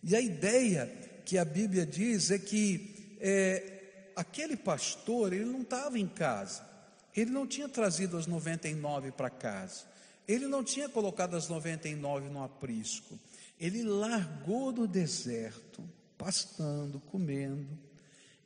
E 0.03 0.17
a 0.17 0.21
ideia 0.21 0.93
que 1.25 1.39
a 1.39 1.45
Bíblia 1.45 1.87
diz 1.87 2.33
é 2.33 2.39
que 2.39 3.17
é, 3.21 4.11
aquele 4.17 4.57
pastor, 4.57 5.33
ele 5.33 5.45
não 5.45 5.63
estava 5.63 5.97
em 6.01 6.09
casa, 6.09 6.75
ele 7.17 7.31
não 7.31 7.47
tinha 7.47 7.69
trazido 7.69 8.17
as 8.17 8.27
99 8.27 9.13
para 9.13 9.31
casa, 9.31 9.85
ele 10.29 10.47
não 10.47 10.63
tinha 10.63 10.89
colocado 10.89 11.35
as 11.35 11.49
99 11.49 12.29
no 12.29 12.43
aprisco, 12.43 13.19
ele 13.59 13.83
largou 13.83 14.71
do 14.71 14.87
deserto, 14.87 15.83
pastando, 16.19 17.01
comendo, 17.01 17.79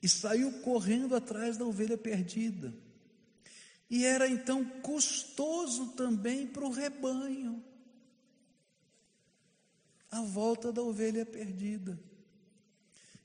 e 0.02 0.09
saiu 0.09 0.61
correndo 0.61 1.14
atrás 1.16 1.56
da 1.56 1.64
ovelha 1.64 1.98
perdida. 1.98 2.72
E 3.90 4.06
era 4.06 4.28
então 4.28 4.64
custoso 4.64 5.88
também 5.88 6.46
para 6.46 6.64
o 6.64 6.70
rebanho 6.70 7.62
a 10.11 10.22
volta 10.22 10.72
da 10.72 10.83
ovelha 10.83 11.24
perdida. 11.24 11.98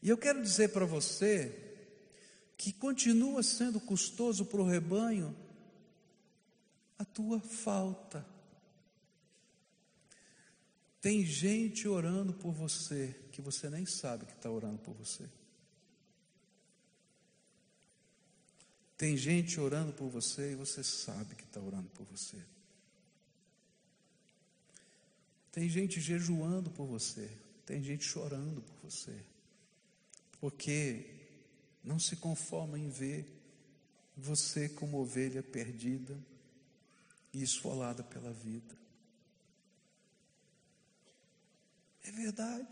E 0.02 0.10
eu 0.10 0.18
quero 0.18 0.42
dizer 0.42 0.70
para 0.70 0.86
você 0.86 1.65
que 2.58 2.72
continua 2.72 3.44
sendo 3.44 3.80
custoso 3.80 4.46
para 4.46 4.62
o 4.62 4.68
rebanho 4.68 5.36
a 6.98 7.06
tua 7.06 7.40
falta. 7.40 8.26
Tem 11.02 11.24
gente 11.24 11.88
orando 11.88 12.34
por 12.34 12.52
você 12.52 13.16
que 13.32 13.42
você 13.42 13.70
nem 13.70 13.86
sabe 13.86 14.26
que 14.26 14.34
está 14.34 14.50
orando 14.50 14.80
por 14.80 14.94
você. 14.96 15.30
Tem 18.98 19.18
gente 19.18 19.60
orando 19.60 19.92
por 19.94 20.10
você 20.10 20.54
e 20.54 20.56
você 20.56 20.84
sabe 20.84 21.36
que 21.36 21.44
está 21.44 21.60
orando 21.60 21.90
por 21.90 22.06
você. 22.06 22.42
Tem 25.52 25.70
gente 25.70 26.00
jejuando 26.00 26.72
por 26.72 26.86
você. 26.86 27.30
Tem 27.66 27.84
gente 27.84 28.04
chorando 28.06 28.62
por 28.62 28.90
você. 28.90 29.24
Porque 30.40 31.15
não 31.86 32.00
se 32.00 32.16
conforma 32.16 32.78
em 32.78 32.90
ver 32.90 33.32
você 34.18 34.68
como 34.68 35.00
ovelha 35.00 35.44
perdida 35.44 36.18
e 37.34 37.42
esfolada 37.42 38.04
pela 38.04 38.32
vida. 38.32 38.76
É 42.04 42.12
verdade. 42.12 42.68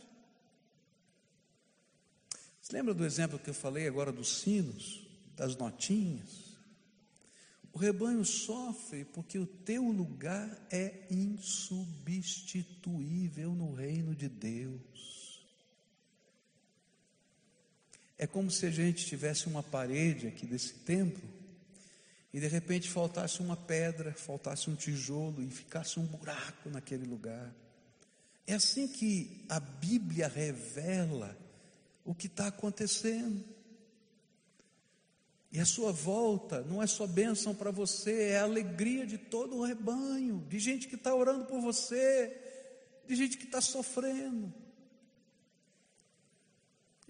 Você 2.62 2.73
lembra 2.73 2.93
do 2.93 3.06
exemplo 3.06 3.39
que 3.39 3.49
eu 3.49 3.54
falei 3.54 3.88
agora 3.88 4.12
dos 4.12 4.41
sinos? 4.41 5.04
das 5.36 5.56
notinhas. 5.56 6.54
O 7.71 7.78
rebanho 7.78 8.23
sofre 8.23 9.04
porque 9.06 9.39
o 9.39 9.47
teu 9.47 9.84
lugar 9.84 10.67
é 10.71 11.08
insubstituível 11.10 13.56
no 13.56 13.73
reino 13.73 14.15
de 14.15 14.30
Deus. 14.30 15.12
É 18.23 18.27
como 18.27 18.49
se 18.49 18.65
a 18.65 18.71
gente 18.71 19.05
tivesse 19.05 19.47
uma 19.47 19.62
parede 19.62 20.27
aqui 20.27 20.45
desse 20.45 20.75
templo 20.75 21.21
e 22.33 22.39
de 22.39 22.47
repente 22.47 22.89
faltasse 22.89 23.41
uma 23.41 23.57
pedra, 23.57 24.13
faltasse 24.13 24.69
um 24.69 24.75
tijolo 24.75 25.43
e 25.43 25.49
ficasse 25.49 25.99
um 25.99 26.05
buraco 26.05 26.69
naquele 26.69 27.05
lugar. 27.05 27.53
É 28.47 28.53
assim 28.53 28.88
que 28.88 29.43
a 29.49 29.59
Bíblia 29.59 30.29
revela 30.29 31.38
o 32.05 32.15
que 32.15 32.27
está 32.27 32.47
acontecendo. 32.47 33.43
E 35.51 35.59
a 35.59 35.65
sua 35.65 35.91
volta 35.91 36.62
não 36.62 36.81
é 36.81 36.88
só 36.88 37.05
bênção 37.05 37.53
para 37.53 37.71
você, 37.71 38.29
é 38.29 38.39
a 38.39 38.43
alegria 38.43 39.05
de 39.05 39.17
todo 39.17 39.57
o 39.57 39.65
rebanho, 39.65 40.47
de 40.47 40.59
gente 40.59 40.88
que 40.88 40.95
está 40.95 41.13
orando 41.13 41.43
por 41.43 41.59
você, 41.59 42.39
de 43.05 43.17
gente 43.17 43.38
que 43.38 43.43
está 43.43 43.59
sofrendo. 43.59 44.62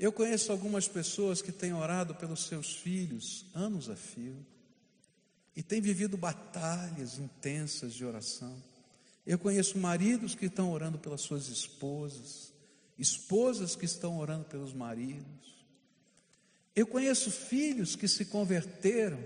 Eu 0.03 0.11
conheço 0.11 0.51
algumas 0.51 0.85
pessoas 0.85 1.41
que 1.41 1.49
têm 1.49 1.71
orado 1.71 2.13
pelos 2.13 2.45
seus 2.47 2.75
filhos 2.75 3.45
anos 3.53 3.89
a 3.89 3.95
fio 3.95 4.35
e 5.55 5.63
têm 5.63 5.79
vivido 5.79 6.17
batalhas 6.17 7.17
intensas 7.17 7.93
de 7.93 8.03
oração. 8.03 8.61
Eu 9.25 9.39
conheço 9.39 9.77
maridos 9.77 10.35
que 10.35 10.47
estão 10.47 10.73
orando 10.73 10.99
pelas 10.99 11.21
suas 11.21 11.47
esposas, 11.47 12.51
esposas 12.99 13.77
que 13.77 13.85
estão 13.85 14.17
orando 14.17 14.43
pelos 14.43 14.73
maridos. 14.73 15.65
Eu 16.75 16.85
conheço 16.85 17.31
filhos 17.31 17.95
que 17.95 18.09
se 18.09 18.25
converteram, 18.25 19.23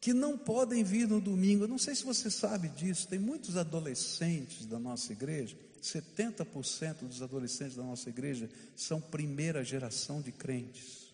que 0.00 0.14
não 0.14 0.38
podem 0.38 0.82
vir 0.82 1.06
no 1.06 1.20
domingo. 1.20 1.64
Eu 1.64 1.68
não 1.68 1.76
sei 1.76 1.94
se 1.94 2.02
você 2.02 2.30
sabe 2.30 2.70
disso, 2.70 3.08
tem 3.08 3.18
muitos 3.18 3.58
adolescentes 3.58 4.64
da 4.64 4.78
nossa 4.78 5.12
igreja, 5.12 5.54
70% 5.84 7.06
dos 7.06 7.20
adolescentes 7.20 7.76
da 7.76 7.82
nossa 7.82 8.08
igreja 8.08 8.48
são 8.74 9.00
primeira 9.00 9.62
geração 9.62 10.22
de 10.22 10.32
crentes. 10.32 11.12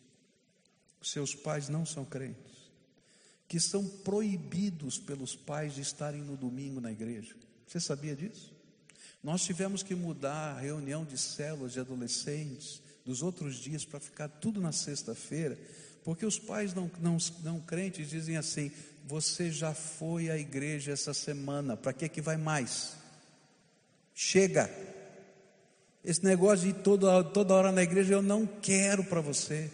Seus 1.02 1.34
pais 1.34 1.68
não 1.68 1.84
são 1.84 2.04
crentes, 2.04 2.70
que 3.48 3.58
são 3.58 3.84
proibidos 3.84 4.98
pelos 4.98 5.34
pais 5.34 5.74
de 5.74 5.80
estarem 5.80 6.22
no 6.22 6.36
domingo 6.36 6.80
na 6.80 6.92
igreja. 6.92 7.34
Você 7.66 7.80
sabia 7.80 8.14
disso? 8.14 8.54
Nós 9.22 9.42
tivemos 9.42 9.82
que 9.82 9.94
mudar 9.94 10.54
a 10.54 10.60
reunião 10.60 11.04
de 11.04 11.18
células 11.18 11.72
de 11.72 11.80
adolescentes 11.80 12.80
dos 13.04 13.22
outros 13.22 13.56
dias 13.56 13.84
para 13.84 13.98
ficar 13.98 14.28
tudo 14.28 14.60
na 14.60 14.70
sexta-feira, 14.70 15.58
porque 16.04 16.24
os 16.24 16.38
pais 16.38 16.72
não, 16.74 16.88
não, 17.00 17.16
não 17.42 17.60
crentes 17.60 18.08
dizem 18.08 18.36
assim: 18.36 18.70
você 19.04 19.50
já 19.50 19.74
foi 19.74 20.30
à 20.30 20.38
igreja 20.38 20.92
essa 20.92 21.12
semana, 21.12 21.76
para 21.76 21.92
que 21.92 22.08
que 22.08 22.20
vai 22.20 22.36
mais? 22.36 23.00
Chega. 24.22 24.70
Esse 26.04 26.22
negócio 26.22 26.70
de 26.70 26.78
toda, 26.82 27.24
toda 27.24 27.54
hora 27.54 27.72
na 27.72 27.82
igreja 27.82 28.12
eu 28.12 28.20
não 28.20 28.46
quero 28.46 29.02
para 29.02 29.22
você. 29.22 29.72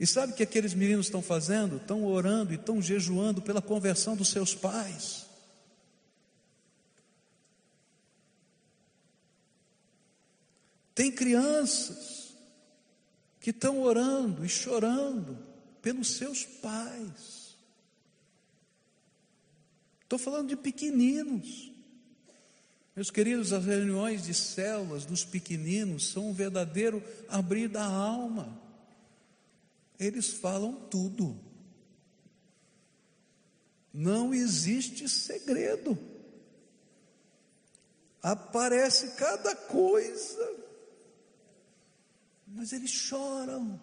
E 0.00 0.04
sabe 0.04 0.32
o 0.32 0.34
que 0.34 0.42
aqueles 0.42 0.74
meninos 0.74 1.06
estão 1.06 1.22
fazendo? 1.22 1.76
Estão 1.76 2.04
orando 2.04 2.52
e 2.52 2.56
estão 2.56 2.82
jejuando 2.82 3.40
pela 3.40 3.62
conversão 3.62 4.16
dos 4.16 4.30
seus 4.30 4.52
pais. 4.52 5.26
Tem 10.92 11.12
crianças 11.12 12.34
que 13.38 13.50
estão 13.50 13.80
orando 13.80 14.44
e 14.44 14.48
chorando 14.48 15.38
pelos 15.80 16.16
seus 16.16 16.44
pais. 16.44 17.54
Estou 20.02 20.18
falando 20.18 20.48
de 20.48 20.56
pequeninos. 20.56 21.73
Meus 22.94 23.10
queridos, 23.10 23.52
as 23.52 23.64
reuniões 23.64 24.22
de 24.24 24.32
células 24.32 25.04
dos 25.04 25.24
pequeninos 25.24 26.08
são 26.08 26.30
um 26.30 26.32
verdadeiro 26.32 27.02
abrir 27.28 27.68
da 27.68 27.84
alma. 27.84 28.60
Eles 29.98 30.28
falam 30.34 30.74
tudo. 30.88 31.36
Não 33.92 34.32
existe 34.32 35.08
segredo. 35.08 35.98
Aparece 38.22 39.16
cada 39.16 39.54
coisa 39.54 40.64
mas 42.54 42.72
eles 42.72 42.90
choram. 42.90 43.80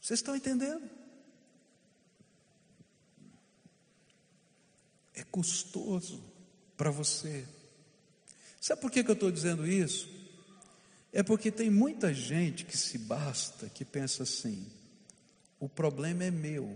Vocês 0.00 0.20
estão 0.20 0.36
entendendo? 0.36 0.88
É 5.12 5.24
custoso 5.24 6.29
para 6.80 6.90
você. 6.90 7.44
Sabe 8.58 8.80
por 8.80 8.90
que, 8.90 9.04
que 9.04 9.10
eu 9.10 9.14
estou 9.14 9.30
dizendo 9.30 9.66
isso? 9.66 10.08
É 11.12 11.22
porque 11.22 11.50
tem 11.50 11.68
muita 11.68 12.14
gente 12.14 12.64
que 12.64 12.74
se 12.74 12.96
basta, 12.96 13.68
que 13.68 13.84
pensa 13.84 14.22
assim: 14.22 14.66
o 15.58 15.68
problema 15.68 16.24
é 16.24 16.30
meu, 16.30 16.74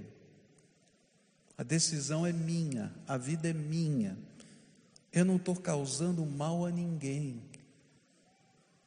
a 1.57 1.63
decisão 1.63 2.27
é 2.27 2.35
minha, 2.35 2.95
a 3.09 3.17
vida 3.17 3.49
é 3.49 3.55
minha, 3.55 4.15
eu 5.11 5.25
não 5.25 5.37
estou 5.37 5.57
causando 5.57 6.27
mal 6.27 6.67
a 6.67 6.71
ninguém. 6.71 7.41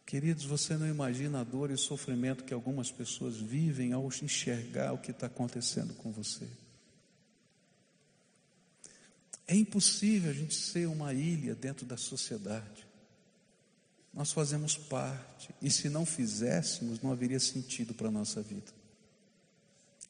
Queridos, 0.05 0.45
você 0.45 0.77
não 0.77 0.87
imagina 0.87 1.41
a 1.41 1.43
dor 1.43 1.71
e 1.71 1.73
o 1.73 1.79
sofrimento 1.79 2.43
que 2.43 2.53
algumas 2.53 2.91
pessoas 2.91 3.37
vivem 3.37 3.91
ao 3.91 4.07
enxergar 4.21 4.93
o 4.93 4.99
que 4.99 5.09
está 5.09 5.25
acontecendo 5.25 5.95
com 5.95 6.11
você. 6.11 6.47
É 9.47 9.55
impossível 9.55 10.29
a 10.29 10.33
gente 10.33 10.53
ser 10.53 10.87
uma 10.87 11.13
ilha 11.13 11.55
dentro 11.55 11.85
da 11.85 11.95
sociedade. 11.95 12.85
Nós 14.13 14.31
fazemos 14.31 14.75
parte, 14.75 15.53
e 15.61 15.71
se 15.71 15.89
não 15.89 16.05
fizéssemos, 16.05 17.01
não 17.01 17.11
haveria 17.11 17.39
sentido 17.39 17.93
para 17.93 18.09
a 18.09 18.11
nossa 18.11 18.41
vida. 18.41 18.73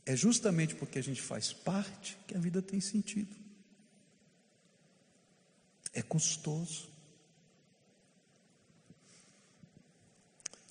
É 0.06 0.16
justamente 0.16 0.74
porque 0.74 0.98
a 0.98 1.04
gente 1.04 1.22
faz 1.22 1.54
parte 1.54 2.18
que 2.26 2.36
a 2.36 2.40
vida 2.40 2.62
tem 2.62 2.80
sentido. 2.80 3.36
É 5.94 6.02
custoso. 6.02 6.90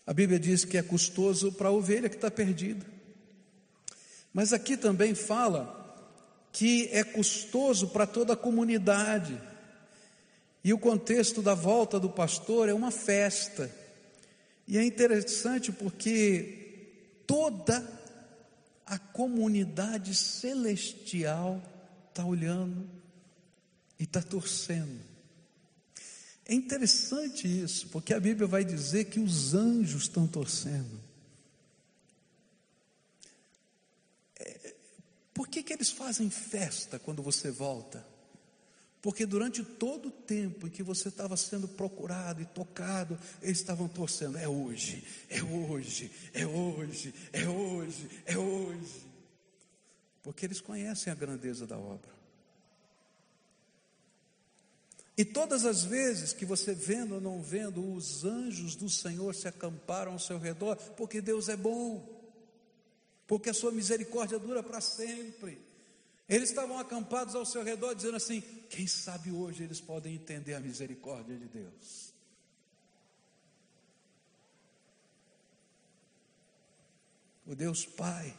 A 0.07 0.15
Bíblia 0.15 0.41
diz 0.41 0.65
que 0.65 0.79
é 0.79 0.83
custoso 0.83 1.53
para 1.53 1.69
a 1.69 1.73
ovelha 1.73 2.09
que 2.09 2.15
está 2.15 2.31
perdida. 2.31 2.87
Mas 4.33 4.53
aqui 4.53 4.77
também 4.77 5.15
fala 5.15 5.86
que 6.57 6.89
é 6.91 7.05
custoso 7.05 7.89
para 7.89 8.07
toda 8.07 8.33
a 8.33 8.37
comunidade. 8.37 9.39
E 10.65 10.73
o 10.73 10.79
contexto 10.79 11.43
da 11.43 11.53
volta 11.53 12.01
do 12.01 12.09
pastor 12.09 12.71
é 12.71 12.73
uma 12.73 12.91
festa. 12.91 13.71
E 14.67 14.79
é 14.79 14.83
interessante 14.83 15.71
porque 15.71 17.21
toda 17.27 17.87
a 18.87 18.99
comunidade 18.99 20.15
celestial 20.15 21.63
está 22.09 22.25
olhando 22.25 22.89
e 23.99 24.05
está 24.05 24.23
torcendo. 24.23 25.03
É 26.47 26.55
interessante 26.55 27.47
isso, 27.47 27.89
porque 27.89 28.15
a 28.15 28.21
Bíblia 28.21 28.47
vai 28.47 28.65
dizer 28.65 29.05
que 29.05 29.21
os 29.21 29.53
anjos 29.53 30.05
estão 30.05 30.27
torcendo. 30.27 31.06
Por 35.37 35.47
que, 35.47 35.63
que 35.63 35.75
eles 35.75 35.91
fazem 35.91 36.31
festa 36.31 36.99
quando 36.99 37.23
você 37.23 37.51
volta? 37.51 38.03
Porque 39.03 39.27
durante 39.27 39.63
todo 39.63 40.09
o 40.09 40.11
tempo 40.11 40.67
em 40.67 40.71
que 40.71 40.83
você 40.83 41.09
estava 41.09 41.37
sendo 41.37 41.69
procurado 41.69 42.41
e 42.41 42.47
tocado, 42.47 43.19
eles 43.43 43.59
estavam 43.59 43.87
torcendo: 43.87 44.39
é 44.39 44.49
hoje, 44.49 45.05
é 45.29 45.43
hoje, 45.43 46.11
é 46.33 46.47
hoje, 46.47 47.15
é 47.35 47.47
hoje, 47.47 48.09
é 48.25 48.39
hoje. 48.39 49.07
Porque 50.23 50.47
eles 50.47 50.63
conhecem 50.63 51.13
a 51.13 51.17
grandeza 51.17 51.67
da 51.67 51.77
obra. 51.77 52.17
E 55.19 55.25
todas 55.25 55.67
as 55.67 55.85
vezes 55.85 56.33
que 56.33 56.47
você 56.47 56.73
vendo 56.73 57.17
ou 57.17 57.21
não 57.21 57.43
vendo, 57.43 57.93
os 57.93 58.25
anjos 58.25 58.75
do 58.75 58.89
Senhor 58.89 59.35
se 59.35 59.47
acamparam 59.47 60.13
ao 60.13 60.19
seu 60.19 60.39
redor, 60.39 60.77
porque 60.97 61.21
Deus 61.21 61.51
é 61.51 61.57
bom, 61.59 62.16
porque 63.27 63.51
a 63.51 63.55
sua 63.55 63.73
misericórdia 63.73 64.39
dura 64.39 64.63
para 64.63 64.81
sempre. 64.81 65.59
Eles 66.29 66.51
estavam 66.51 66.79
acampados 66.79 67.35
ao 67.35 67.47
seu 67.47 67.63
redor, 67.63 67.95
dizendo 67.95 68.17
assim: 68.17 68.41
quem 68.69 68.87
sabe 68.87 69.31
hoje 69.31 69.63
eles 69.63 69.81
podem 69.81 70.15
entender 70.15 70.55
a 70.55 70.61
misericórdia 70.61 71.37
de 71.37 71.47
Deus. 71.47 72.13
O 77.47 77.55
Deus 77.55 77.87
Pai 77.87 78.37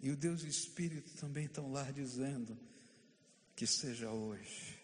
e 0.00 0.10
o 0.10 0.16
Deus 0.16 0.44
Espírito 0.44 1.10
também 1.16 1.46
estão 1.46 1.72
lá 1.72 1.90
dizendo 1.90 2.56
que 3.56 3.66
seja 3.66 4.10
hoje. 4.10 4.78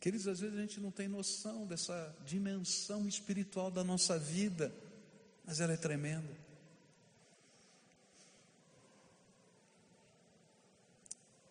Queridos, 0.00 0.26
às 0.26 0.40
vezes 0.40 0.56
a 0.56 0.60
gente 0.60 0.80
não 0.80 0.90
tem 0.90 1.08
noção 1.08 1.66
dessa 1.66 2.16
dimensão 2.24 3.06
espiritual 3.06 3.70
da 3.70 3.84
nossa 3.84 4.18
vida, 4.18 4.72
mas 5.44 5.60
ela 5.60 5.74
é 5.74 5.76
tremenda. 5.76 6.45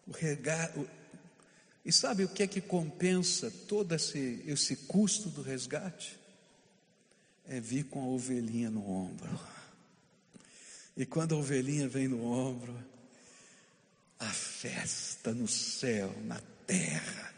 O 0.08 0.12
resgate. 0.12 0.88
E 1.84 1.92
sabe 1.92 2.24
o 2.24 2.30
que 2.30 2.44
é 2.44 2.48
que 2.48 2.62
compensa 2.62 3.52
todo 3.68 3.94
esse, 3.94 4.44
esse 4.48 4.76
custo 4.76 5.30
do 5.30 5.42
resgate? 5.42 6.18
É 7.48 7.60
vir 7.60 7.86
com 7.86 8.02
a 8.02 8.08
ovelhinha 8.08 8.72
no 8.72 8.90
ombro. 8.90 9.40
E 10.98 11.06
quando 11.06 11.36
a 11.36 11.38
ovelhinha 11.38 11.88
vem 11.88 12.08
no 12.08 12.24
ombro, 12.24 12.76
a 14.20 14.32
festa 14.32 15.34
no 15.34 15.48
céu, 15.48 16.14
na 16.24 16.42
terra, 16.66 17.34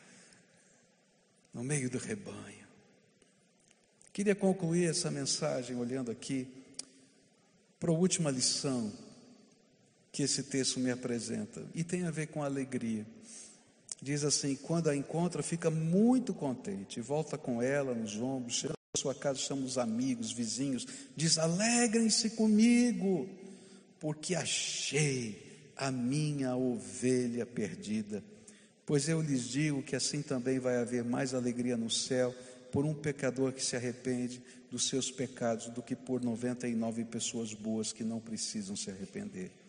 no 1.54 1.64
meio 1.64 1.90
do 1.90 1.98
rebanho. 1.98 2.68
Queria 4.14 4.36
concluir 4.36 4.90
essa 4.90 5.12
mensagem 5.12 5.76
olhando 5.76 6.10
aqui 6.10 6.48
para 7.80 7.92
a 7.92 7.94
última 7.94 8.32
lição 8.32 8.92
que 10.18 10.24
esse 10.24 10.42
texto 10.42 10.80
me 10.80 10.90
apresenta 10.90 11.64
e 11.76 11.84
tem 11.84 12.06
a 12.06 12.10
ver 12.10 12.26
com 12.26 12.42
alegria. 12.42 13.06
Diz 14.02 14.24
assim: 14.24 14.56
quando 14.56 14.90
a 14.90 14.96
encontra, 14.96 15.44
fica 15.44 15.70
muito 15.70 16.34
contente, 16.34 17.00
volta 17.00 17.38
com 17.38 17.62
ela 17.62 17.94
nos 17.94 18.20
ombros, 18.20 18.56
chega 18.56 18.74
à 18.74 18.98
sua 18.98 19.14
casa, 19.14 19.38
chama 19.38 19.64
os 19.64 19.78
amigos, 19.78 20.32
vizinhos, 20.32 20.88
diz: 21.16 21.38
alegrem-se 21.38 22.32
comigo, 22.32 23.30
porque 24.00 24.34
achei 24.34 25.70
a 25.76 25.92
minha 25.92 26.56
ovelha 26.56 27.46
perdida. 27.46 28.24
Pois 28.88 29.08
eu 29.08 29.22
lhes 29.22 29.48
digo 29.48 29.84
que 29.84 29.96
assim 29.96 30.24
também 30.24 30.58
vai 30.58 30.78
haver 30.78 31.04
mais 31.04 31.36
alegria 31.36 31.78
no 31.78 31.92
céu 31.92 32.34
por 32.72 32.86
um 32.86 32.94
pecador 32.96 33.54
que 33.54 33.64
se 33.64 33.76
arrepende 33.76 34.42
dos 34.72 34.88
seus 34.88 35.12
pecados 35.12 35.70
do 35.70 35.84
que 35.84 35.96
por 35.96 36.24
99 36.24 37.06
pessoas 37.06 37.54
boas 37.54 37.94
que 37.94 38.04
não 38.04 38.20
precisam 38.20 38.76
se 38.76 38.90
arrepender. 38.90 39.67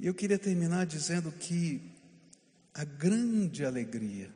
E 0.00 0.06
eu 0.06 0.14
queria 0.14 0.38
terminar 0.38 0.86
dizendo 0.86 1.30
que 1.30 1.92
a 2.72 2.84
grande 2.84 3.66
alegria, 3.66 4.34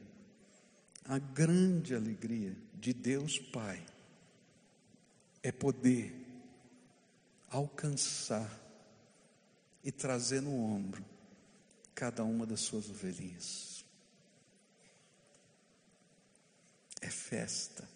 a 1.06 1.18
grande 1.18 1.94
alegria 1.94 2.54
de 2.74 2.92
Deus 2.92 3.38
Pai 3.38 3.82
é 5.42 5.50
poder 5.50 6.14
alcançar 7.48 8.60
e 9.82 9.90
trazer 9.90 10.42
no 10.42 10.54
ombro 10.54 11.02
cada 11.94 12.22
uma 12.24 12.44
das 12.44 12.60
suas 12.60 12.90
ovelhinhas. 12.90 13.86
É 17.00 17.08
festa, 17.08 17.88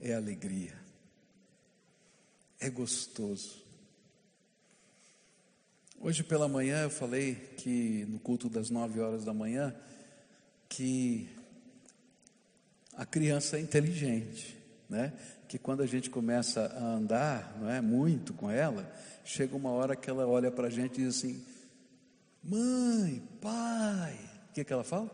é 0.00 0.14
alegria, 0.14 0.80
é 2.60 2.70
gostoso. 2.70 3.63
Hoje 6.06 6.22
pela 6.22 6.46
manhã 6.46 6.82
eu 6.82 6.90
falei 6.90 7.34
que 7.56 8.04
no 8.10 8.18
culto 8.18 8.50
das 8.50 8.68
nove 8.68 9.00
horas 9.00 9.24
da 9.24 9.32
manhã 9.32 9.74
que 10.68 11.30
a 12.94 13.06
criança 13.06 13.56
é 13.56 13.60
inteligente, 13.60 14.54
né? 14.86 15.14
Que 15.48 15.58
quando 15.58 15.82
a 15.82 15.86
gente 15.86 16.10
começa 16.10 16.60
a 16.60 16.84
andar, 16.84 17.56
não 17.58 17.70
é 17.70 17.80
muito 17.80 18.34
com 18.34 18.50
ela, 18.50 18.86
chega 19.24 19.56
uma 19.56 19.70
hora 19.70 19.96
que 19.96 20.10
ela 20.10 20.26
olha 20.26 20.50
para 20.50 20.66
a 20.66 20.70
gente 20.70 21.00
e 21.00 21.06
diz 21.06 21.16
assim: 21.16 21.42
Mãe, 22.42 23.22
pai, 23.40 24.18
o 24.50 24.52
que, 24.52 24.62
que 24.62 24.72
ela 24.74 24.84
fala? 24.84 25.10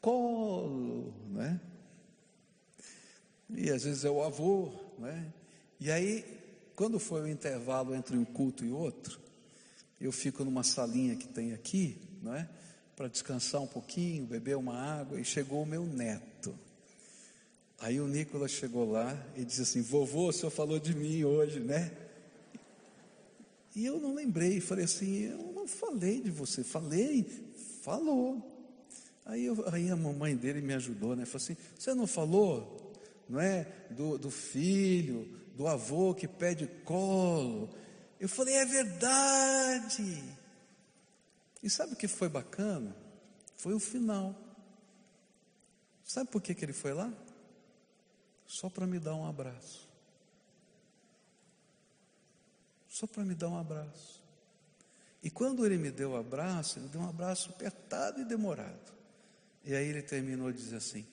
Colo, 0.00 1.12
né? 1.30 1.60
E 3.50 3.68
às 3.72 3.82
vezes 3.82 4.04
é 4.04 4.10
o 4.10 4.22
avô, 4.22 4.70
né? 4.96 5.26
E 5.80 5.90
aí, 5.90 6.24
quando 6.76 7.00
foi 7.00 7.22
o 7.22 7.28
intervalo 7.28 7.96
entre 7.96 8.16
um 8.16 8.24
culto 8.24 8.64
e 8.64 8.70
outro, 8.70 9.25
eu 10.00 10.12
fico 10.12 10.44
numa 10.44 10.62
salinha 10.62 11.16
que 11.16 11.26
tem 11.26 11.52
aqui, 11.52 11.98
não 12.22 12.34
é? 12.34 12.48
Para 12.94 13.08
descansar 13.08 13.62
um 13.62 13.66
pouquinho, 13.66 14.26
beber 14.26 14.56
uma 14.56 14.74
água, 14.74 15.20
e 15.20 15.24
chegou 15.24 15.62
o 15.62 15.66
meu 15.66 15.84
neto. 15.84 16.54
Aí 17.78 18.00
o 18.00 18.06
Nicolas 18.06 18.50
chegou 18.50 18.90
lá 18.90 19.16
e 19.36 19.44
disse 19.44 19.62
assim: 19.62 19.82
Vovô, 19.82 20.28
o 20.28 20.32
senhor 20.32 20.50
falou 20.50 20.78
de 20.78 20.94
mim 20.94 21.24
hoje, 21.24 21.60
né? 21.60 21.92
E 23.74 23.84
eu 23.84 24.00
não 24.00 24.14
lembrei, 24.14 24.60
falei 24.60 24.84
assim: 24.84 25.24
Eu 25.24 25.52
não 25.54 25.68
falei 25.68 26.20
de 26.20 26.30
você, 26.30 26.64
falei, 26.64 27.26
falou. 27.82 28.54
Aí, 29.24 29.44
eu, 29.44 29.64
aí 29.70 29.90
a 29.90 29.96
mamãe 29.96 30.36
dele 30.36 30.62
me 30.62 30.72
ajudou, 30.74 31.14
né? 31.14 31.26
Falou 31.26 31.42
assim: 31.42 31.56
Você 31.78 31.92
não 31.94 32.06
falou, 32.06 32.92
não 33.28 33.40
é? 33.40 33.66
Do, 33.90 34.16
do 34.16 34.30
filho, 34.30 35.28
do 35.54 35.66
avô 35.66 36.14
que 36.14 36.26
pede 36.26 36.66
colo 36.84 37.68
eu 38.18 38.28
falei, 38.28 38.54
é 38.54 38.64
verdade. 38.64 40.22
E 41.62 41.70
sabe 41.70 41.94
o 41.94 41.96
que 41.96 42.08
foi 42.08 42.28
bacana? 42.28 42.96
Foi 43.56 43.74
o 43.74 43.80
final. 43.80 44.34
Sabe 46.04 46.30
por 46.30 46.40
que, 46.40 46.54
que 46.54 46.64
ele 46.64 46.72
foi 46.72 46.94
lá? 46.94 47.12
Só 48.46 48.70
para 48.70 48.86
me 48.86 48.98
dar 48.98 49.14
um 49.14 49.26
abraço. 49.26 49.88
Só 52.88 53.06
para 53.06 53.24
me 53.24 53.34
dar 53.34 53.48
um 53.48 53.58
abraço. 53.58 54.22
E 55.22 55.30
quando 55.30 55.66
ele 55.66 55.76
me 55.76 55.90
deu 55.90 56.10
o 56.10 56.14
um 56.14 56.16
abraço, 56.16 56.78
ele 56.78 56.88
deu 56.88 57.00
um 57.00 57.08
abraço 57.08 57.50
apertado 57.50 58.20
e 58.20 58.24
demorado. 58.24 58.92
E 59.64 59.74
aí 59.74 59.88
ele 59.88 60.02
terminou 60.02 60.52
dizer 60.52 60.76
assim: 60.76 61.04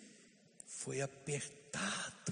foi 0.65 1.01
apertado. 1.01 2.31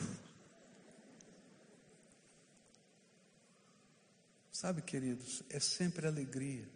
Sabe, 4.61 4.83
queridos, 4.83 5.41
é 5.49 5.59
sempre 5.59 6.05
alegria 6.05 6.69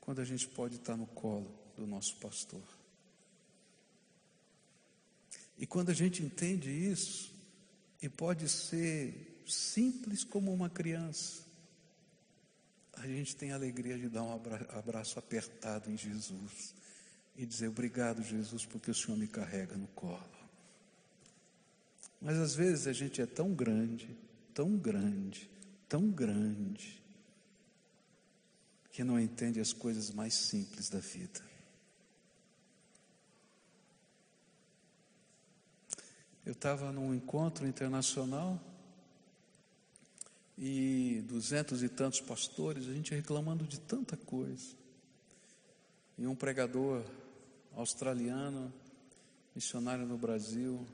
quando 0.00 0.20
a 0.20 0.24
gente 0.24 0.46
pode 0.46 0.76
estar 0.76 0.96
no 0.96 1.04
colo 1.04 1.52
do 1.76 1.84
nosso 1.84 2.14
pastor. 2.18 2.62
E 5.58 5.66
quando 5.66 5.90
a 5.90 5.94
gente 5.94 6.22
entende 6.22 6.70
isso, 6.70 7.34
e 8.00 8.08
pode 8.08 8.48
ser 8.48 9.42
simples 9.48 10.22
como 10.22 10.54
uma 10.54 10.70
criança, 10.70 11.42
a 12.92 13.04
gente 13.08 13.34
tem 13.34 13.50
a 13.50 13.56
alegria 13.56 13.98
de 13.98 14.08
dar 14.08 14.22
um 14.22 14.32
abraço 14.32 15.18
apertado 15.18 15.90
em 15.90 15.98
Jesus 15.98 16.72
e 17.34 17.44
dizer: 17.44 17.66
Obrigado, 17.66 18.22
Jesus, 18.22 18.64
porque 18.64 18.92
o 18.92 18.94
Senhor 18.94 19.18
me 19.18 19.26
carrega 19.26 19.76
no 19.76 19.88
colo. 19.88 20.22
Mas 22.20 22.38
às 22.38 22.54
vezes 22.54 22.86
a 22.86 22.92
gente 22.92 23.20
é 23.20 23.26
tão 23.26 23.52
grande, 23.52 24.16
tão 24.54 24.76
grande, 24.76 25.50
tão 25.92 26.08
grande, 26.08 26.98
que 28.90 29.04
não 29.04 29.20
entende 29.20 29.60
as 29.60 29.74
coisas 29.74 30.10
mais 30.10 30.32
simples 30.32 30.88
da 30.88 31.00
vida. 31.00 31.42
Eu 36.46 36.52
estava 36.52 36.90
num 36.90 37.14
encontro 37.14 37.66
internacional 37.66 38.58
e 40.56 41.22
duzentos 41.28 41.82
e 41.82 41.90
tantos 41.90 42.22
pastores, 42.22 42.88
a 42.88 42.94
gente 42.94 43.14
reclamando 43.14 43.66
de 43.66 43.78
tanta 43.78 44.16
coisa. 44.16 44.74
E 46.16 46.26
um 46.26 46.34
pregador 46.34 47.04
australiano, 47.74 48.72
missionário 49.54 50.06
no 50.06 50.16
Brasil, 50.16 50.86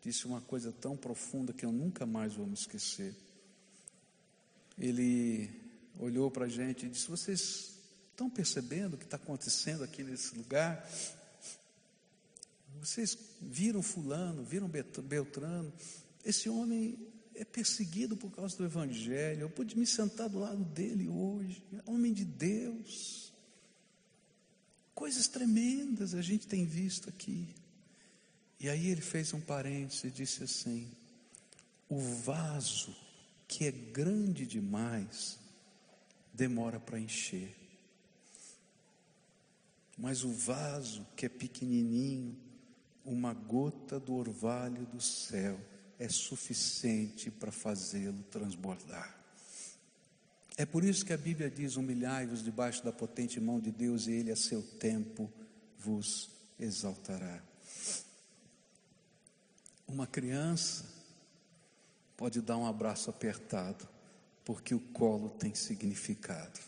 disse 0.00 0.24
uma 0.26 0.40
coisa 0.40 0.72
tão 0.72 0.96
profunda 0.96 1.52
que 1.52 1.66
eu 1.66 1.72
nunca 1.72 2.06
mais 2.06 2.36
vou 2.36 2.46
me 2.46 2.54
esquecer. 2.54 3.25
Ele 4.78 5.50
olhou 5.98 6.30
para 6.30 6.46
a 6.46 6.48
gente 6.48 6.86
e 6.86 6.88
disse: 6.88 7.08
Vocês 7.08 7.76
estão 8.10 8.28
percebendo 8.28 8.94
o 8.94 8.98
que 8.98 9.04
está 9.04 9.16
acontecendo 9.16 9.82
aqui 9.82 10.02
nesse 10.02 10.36
lugar? 10.36 10.88
Vocês 12.80 13.16
viram 13.40 13.82
Fulano, 13.82 14.44
viram 14.44 14.70
Beltrano? 15.02 15.72
Esse 16.24 16.48
homem 16.48 16.98
é 17.34 17.44
perseguido 17.44 18.16
por 18.16 18.30
causa 18.30 18.56
do 18.56 18.64
Evangelho. 18.64 19.42
Eu 19.42 19.50
pude 19.50 19.78
me 19.78 19.86
sentar 19.86 20.28
do 20.28 20.38
lado 20.38 20.64
dele 20.64 21.08
hoje, 21.08 21.62
homem 21.86 22.12
de 22.12 22.24
Deus. 22.24 23.32
Coisas 24.94 25.28
tremendas 25.28 26.14
a 26.14 26.22
gente 26.22 26.46
tem 26.46 26.64
visto 26.64 27.08
aqui. 27.08 27.54
E 28.58 28.68
aí 28.68 28.88
ele 28.88 29.02
fez 29.02 29.32
um 29.34 29.40
parênteses 29.40 30.04
e 30.04 30.10
disse 30.10 30.42
assim: 30.44 30.90
o 31.88 31.98
vaso 31.98 32.94
que 33.48 33.66
é 33.66 33.70
grande 33.70 34.46
demais 34.46 35.38
demora 36.32 36.78
para 36.78 37.00
encher. 37.00 37.54
Mas 39.96 40.24
o 40.24 40.32
vaso 40.32 41.06
que 41.16 41.26
é 41.26 41.28
pequenininho 41.28 42.36
uma 43.04 43.32
gota 43.32 44.00
do 44.00 44.14
orvalho 44.14 44.84
do 44.86 45.00
céu 45.00 45.58
é 45.98 46.08
suficiente 46.08 47.30
para 47.30 47.52
fazê-lo 47.52 48.22
transbordar. 48.24 49.16
É 50.56 50.66
por 50.66 50.84
isso 50.84 51.04
que 51.04 51.12
a 51.12 51.16
Bíblia 51.18 51.48
diz: 51.48 51.76
humilhai-vos 51.76 52.42
debaixo 52.42 52.84
da 52.84 52.92
potente 52.92 53.40
mão 53.40 53.60
de 53.60 53.70
Deus, 53.70 54.06
e 54.06 54.12
Ele 54.12 54.32
a 54.32 54.36
seu 54.36 54.62
tempo 54.62 55.32
vos 55.78 56.30
exaltará. 56.58 57.42
Uma 59.86 60.06
criança 60.06 60.95
pode 62.16 62.40
dar 62.40 62.56
um 62.56 62.66
abraço 62.66 63.10
apertado, 63.10 63.88
porque 64.44 64.74
o 64.74 64.80
colo 64.80 65.30
tem 65.30 65.54
significado. 65.54 66.60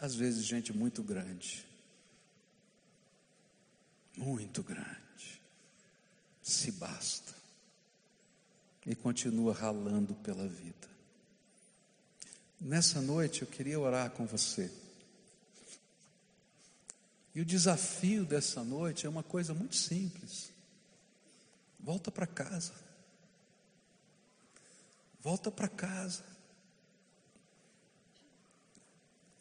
Às 0.00 0.14
vezes, 0.14 0.44
gente 0.44 0.72
muito 0.72 1.02
grande 1.02 1.72
muito 4.16 4.62
grande, 4.62 5.40
se 6.42 6.70
basta 6.72 7.34
e 8.84 8.94
continua 8.94 9.54
ralando 9.54 10.14
pela 10.16 10.46
vida. 10.46 10.90
Nessa 12.60 13.00
noite 13.00 13.42
eu 13.42 13.48
queria 13.48 13.78
orar 13.78 14.10
com 14.10 14.26
você. 14.26 14.70
E 17.34 17.40
o 17.40 17.44
desafio 17.44 18.24
dessa 18.24 18.62
noite 18.62 19.06
é 19.06 19.08
uma 19.08 19.22
coisa 19.22 19.54
muito 19.54 19.74
simples. 19.74 20.50
Volta 21.80 22.10
para 22.10 22.26
casa. 22.26 22.72
Volta 25.22 25.52
para 25.52 25.68
casa. 25.68 26.24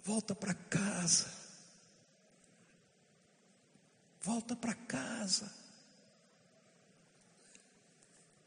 Volta 0.04 0.36
para 0.36 0.54
casa. 0.54 1.34
Volta 4.22 4.56
para 4.56 4.76
casa. 4.76 5.52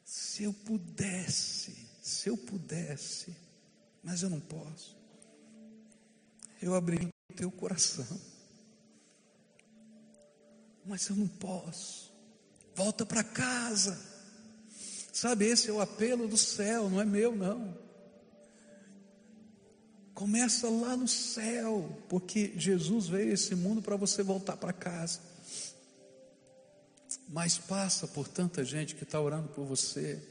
Se 0.04 0.44
eu 0.44 0.52
pudesse, 0.52 1.88
se 2.00 2.28
eu 2.28 2.36
pudesse, 2.36 3.36
mas 4.02 4.22
eu 4.22 4.30
não 4.30 4.40
posso. 4.40 4.96
Eu 6.62 6.76
abri 6.76 7.08
o 7.32 7.34
teu 7.34 7.50
coração. 7.50 8.20
Mas 10.86 11.08
eu 11.08 11.16
não 11.16 11.26
posso. 11.26 12.12
Volta 12.76 13.04
para 13.04 13.24
casa. 13.24 14.13
Sabe, 15.14 15.46
esse 15.46 15.70
é 15.70 15.72
o 15.72 15.80
apelo 15.80 16.28
do 16.28 16.36
céu, 16.36 16.90
não 16.90 17.00
é 17.00 17.04
meu, 17.04 17.34
não. 17.34 17.78
Começa 20.12 20.68
lá 20.68 20.96
no 20.96 21.08
céu, 21.08 21.88
porque 22.08 22.52
Jesus 22.56 23.08
veio 23.08 23.30
a 23.30 23.34
esse 23.34 23.54
mundo 23.54 23.80
para 23.80 23.96
você 23.96 24.22
voltar 24.22 24.56
para 24.56 24.72
casa 24.72 25.20
mas 27.28 27.58
passa 27.58 28.06
por 28.06 28.28
tanta 28.28 28.64
gente 28.64 28.94
que 28.94 29.04
está 29.04 29.20
orando 29.20 29.48
por 29.48 29.64
você, 29.64 30.22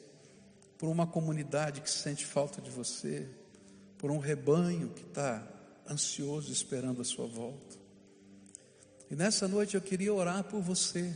por 0.78 0.90
uma 0.90 1.08
comunidade 1.08 1.82
que 1.82 1.90
sente 1.90 2.26
falta 2.26 2.62
de 2.62 2.70
você, 2.70 3.28
por 3.98 4.12
um 4.12 4.18
rebanho 4.18 4.90
que 4.90 5.04
está 5.04 5.46
ansioso 5.90 6.52
esperando 6.52 7.02
a 7.02 7.06
sua 7.06 7.28
volta. 7.28 7.78
E 9.10 9.16
nessa 9.16 9.48
noite 9.48 9.76
eu 9.76 9.82
queria 9.82 10.14
orar 10.14 10.44
por 10.44 10.62
você, 10.62 11.14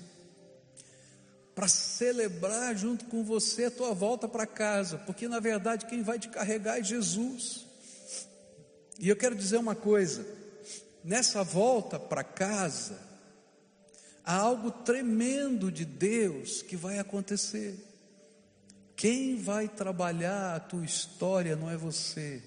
para 1.57 1.67
celebrar 1.67 2.77
junto 2.77 3.05
com 3.05 3.23
você 3.23 3.65
a 3.65 3.71
tua 3.71 3.91
volta 3.91 4.27
para 4.27 4.45
casa, 4.45 4.99
porque 4.99 5.27
na 5.27 5.39
verdade 5.39 5.87
quem 5.87 6.03
vai 6.03 6.19
te 6.19 6.29
carregar 6.29 6.77
é 6.77 6.83
Jesus. 6.83 7.65
E 8.99 9.09
eu 9.09 9.15
quero 9.15 9.33
dizer 9.33 9.57
uma 9.57 9.73
coisa: 9.73 10.23
nessa 11.03 11.43
volta 11.43 11.99
para 11.99 12.23
casa, 12.23 13.01
há 14.23 14.35
algo 14.35 14.69
tremendo 14.69 15.71
de 15.71 15.83
Deus 15.83 16.61
que 16.61 16.75
vai 16.75 16.99
acontecer. 16.99 17.75
Quem 18.95 19.41
vai 19.41 19.67
trabalhar 19.67 20.55
a 20.55 20.59
tua 20.59 20.85
história 20.85 21.55
não 21.55 21.71
é 21.71 21.75
você. 21.75 22.43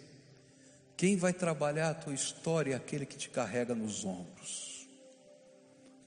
Quem 0.96 1.16
vai 1.16 1.32
trabalhar 1.32 1.90
a 1.90 1.94
tua 1.94 2.14
história 2.14 2.74
é 2.74 2.76
aquele 2.76 3.04
que 3.04 3.16
te 3.16 3.28
carrega 3.28 3.74
nos 3.74 4.04
ombros. 4.04 4.69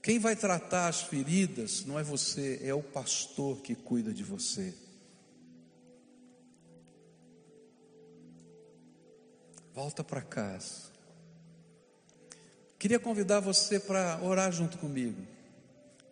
Quem 0.04 0.18
vai 0.18 0.36
tratar 0.36 0.88
as 0.88 1.00
feridas 1.00 1.86
não 1.86 1.98
é 1.98 2.02
você, 2.02 2.60
é 2.62 2.74
o 2.74 2.82
pastor 2.82 3.62
que 3.62 3.74
cuida 3.74 4.12
de 4.12 4.22
você. 4.22 4.74
Volta 9.72 10.04
para 10.04 10.20
casa. 10.20 10.92
Queria 12.78 12.98
convidar 12.98 13.40
você 13.40 13.80
para 13.80 14.20
orar 14.22 14.52
junto 14.52 14.76
comigo. 14.76 15.26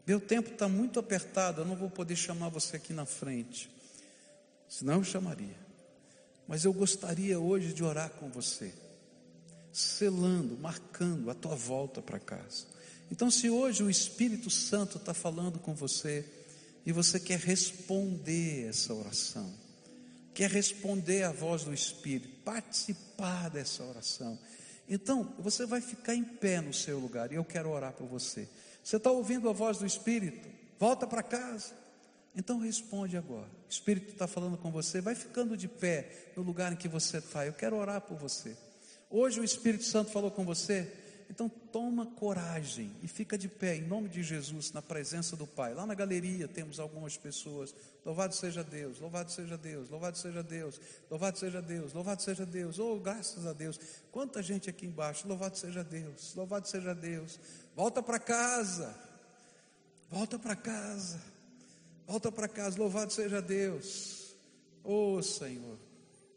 Meu 0.06 0.18
tempo 0.18 0.52
está 0.52 0.66
muito 0.66 0.98
apertado, 0.98 1.60
eu 1.60 1.66
não 1.66 1.76
vou 1.76 1.90
poder 1.90 2.16
chamar 2.16 2.48
você 2.48 2.76
aqui 2.76 2.94
na 2.94 3.04
frente, 3.04 3.70
senão 4.66 4.94
eu 4.94 5.04
chamaria. 5.04 5.58
Mas 6.48 6.64
eu 6.64 6.72
gostaria 6.72 7.38
hoje 7.38 7.74
de 7.74 7.84
orar 7.84 8.08
com 8.12 8.30
você, 8.30 8.72
selando, 9.70 10.56
marcando 10.56 11.30
a 11.30 11.34
tua 11.34 11.54
volta 11.54 12.00
para 12.00 12.18
casa. 12.18 12.71
Então, 13.12 13.30
se 13.30 13.50
hoje 13.50 13.82
o 13.82 13.90
Espírito 13.90 14.48
Santo 14.48 14.96
está 14.96 15.12
falando 15.12 15.58
com 15.58 15.74
você 15.74 16.24
e 16.86 16.92
você 16.92 17.20
quer 17.20 17.38
responder 17.38 18.70
essa 18.70 18.94
oração, 18.94 19.52
quer 20.32 20.50
responder 20.50 21.22
à 21.24 21.30
voz 21.30 21.62
do 21.62 21.74
Espírito, 21.74 22.42
participar 22.42 23.50
dessa 23.50 23.84
oração, 23.84 24.38
então 24.88 25.30
você 25.38 25.66
vai 25.66 25.82
ficar 25.82 26.14
em 26.14 26.24
pé 26.24 26.62
no 26.62 26.72
seu 26.72 26.98
lugar 26.98 27.30
e 27.30 27.34
eu 27.34 27.44
quero 27.44 27.68
orar 27.68 27.92
por 27.92 28.06
você. 28.06 28.48
Você 28.82 28.96
está 28.96 29.10
ouvindo 29.10 29.46
a 29.50 29.52
voz 29.52 29.76
do 29.76 29.84
Espírito? 29.84 30.48
Volta 30.78 31.06
para 31.06 31.22
casa. 31.22 31.74
Então 32.34 32.60
responde 32.60 33.18
agora. 33.18 33.50
O 33.68 33.70
Espírito 33.70 34.12
está 34.12 34.26
falando 34.26 34.56
com 34.56 34.72
você. 34.72 35.02
Vai 35.02 35.14
ficando 35.14 35.54
de 35.54 35.68
pé 35.68 36.32
no 36.34 36.42
lugar 36.42 36.72
em 36.72 36.76
que 36.76 36.88
você 36.88 37.18
está. 37.18 37.44
Eu 37.44 37.52
quero 37.52 37.76
orar 37.76 38.00
por 38.00 38.16
você. 38.16 38.56
Hoje 39.10 39.38
o 39.38 39.44
Espírito 39.44 39.84
Santo 39.84 40.10
falou 40.10 40.30
com 40.30 40.46
você. 40.46 40.90
Então 41.28 41.50
toma 41.72 42.04
coragem 42.04 42.94
e 43.02 43.08
fica 43.08 43.38
de 43.38 43.48
pé 43.48 43.76
em 43.76 43.86
nome 43.86 44.08
de 44.08 44.22
Jesus 44.22 44.70
na 44.72 44.82
presença 44.82 45.34
do 45.34 45.46
Pai. 45.46 45.72
Lá 45.72 45.86
na 45.86 45.94
galeria 45.94 46.46
temos 46.46 46.78
algumas 46.78 47.16
pessoas. 47.16 47.74
Louvado 48.04 48.34
seja 48.34 48.62
Deus, 48.62 49.00
louvado 49.00 49.32
seja 49.32 49.56
Deus, 49.56 49.88
louvado 49.88 50.18
seja 50.18 50.42
Deus, 50.42 50.78
louvado 51.10 51.38
seja 51.38 51.62
Deus, 51.62 51.92
louvado 51.94 52.22
seja 52.22 52.44
Deus. 52.44 52.78
Oh, 52.78 53.00
graças 53.00 53.46
a 53.46 53.54
Deus. 53.54 53.80
Quanta 54.12 54.42
gente 54.42 54.68
aqui 54.68 54.86
embaixo. 54.86 55.26
Louvado 55.26 55.56
seja 55.56 55.82
Deus, 55.82 56.34
louvado 56.34 56.68
seja 56.68 56.94
Deus. 56.94 57.40
Volta 57.74 58.02
para 58.02 58.18
casa. 58.18 58.94
Volta 60.10 60.38
para 60.38 60.54
casa. 60.54 61.20
Volta 62.06 62.30
para 62.30 62.48
casa. 62.48 62.78
Louvado 62.78 63.12
seja 63.12 63.40
Deus. 63.40 64.36
Oh 64.84 65.22
Senhor. 65.22 65.78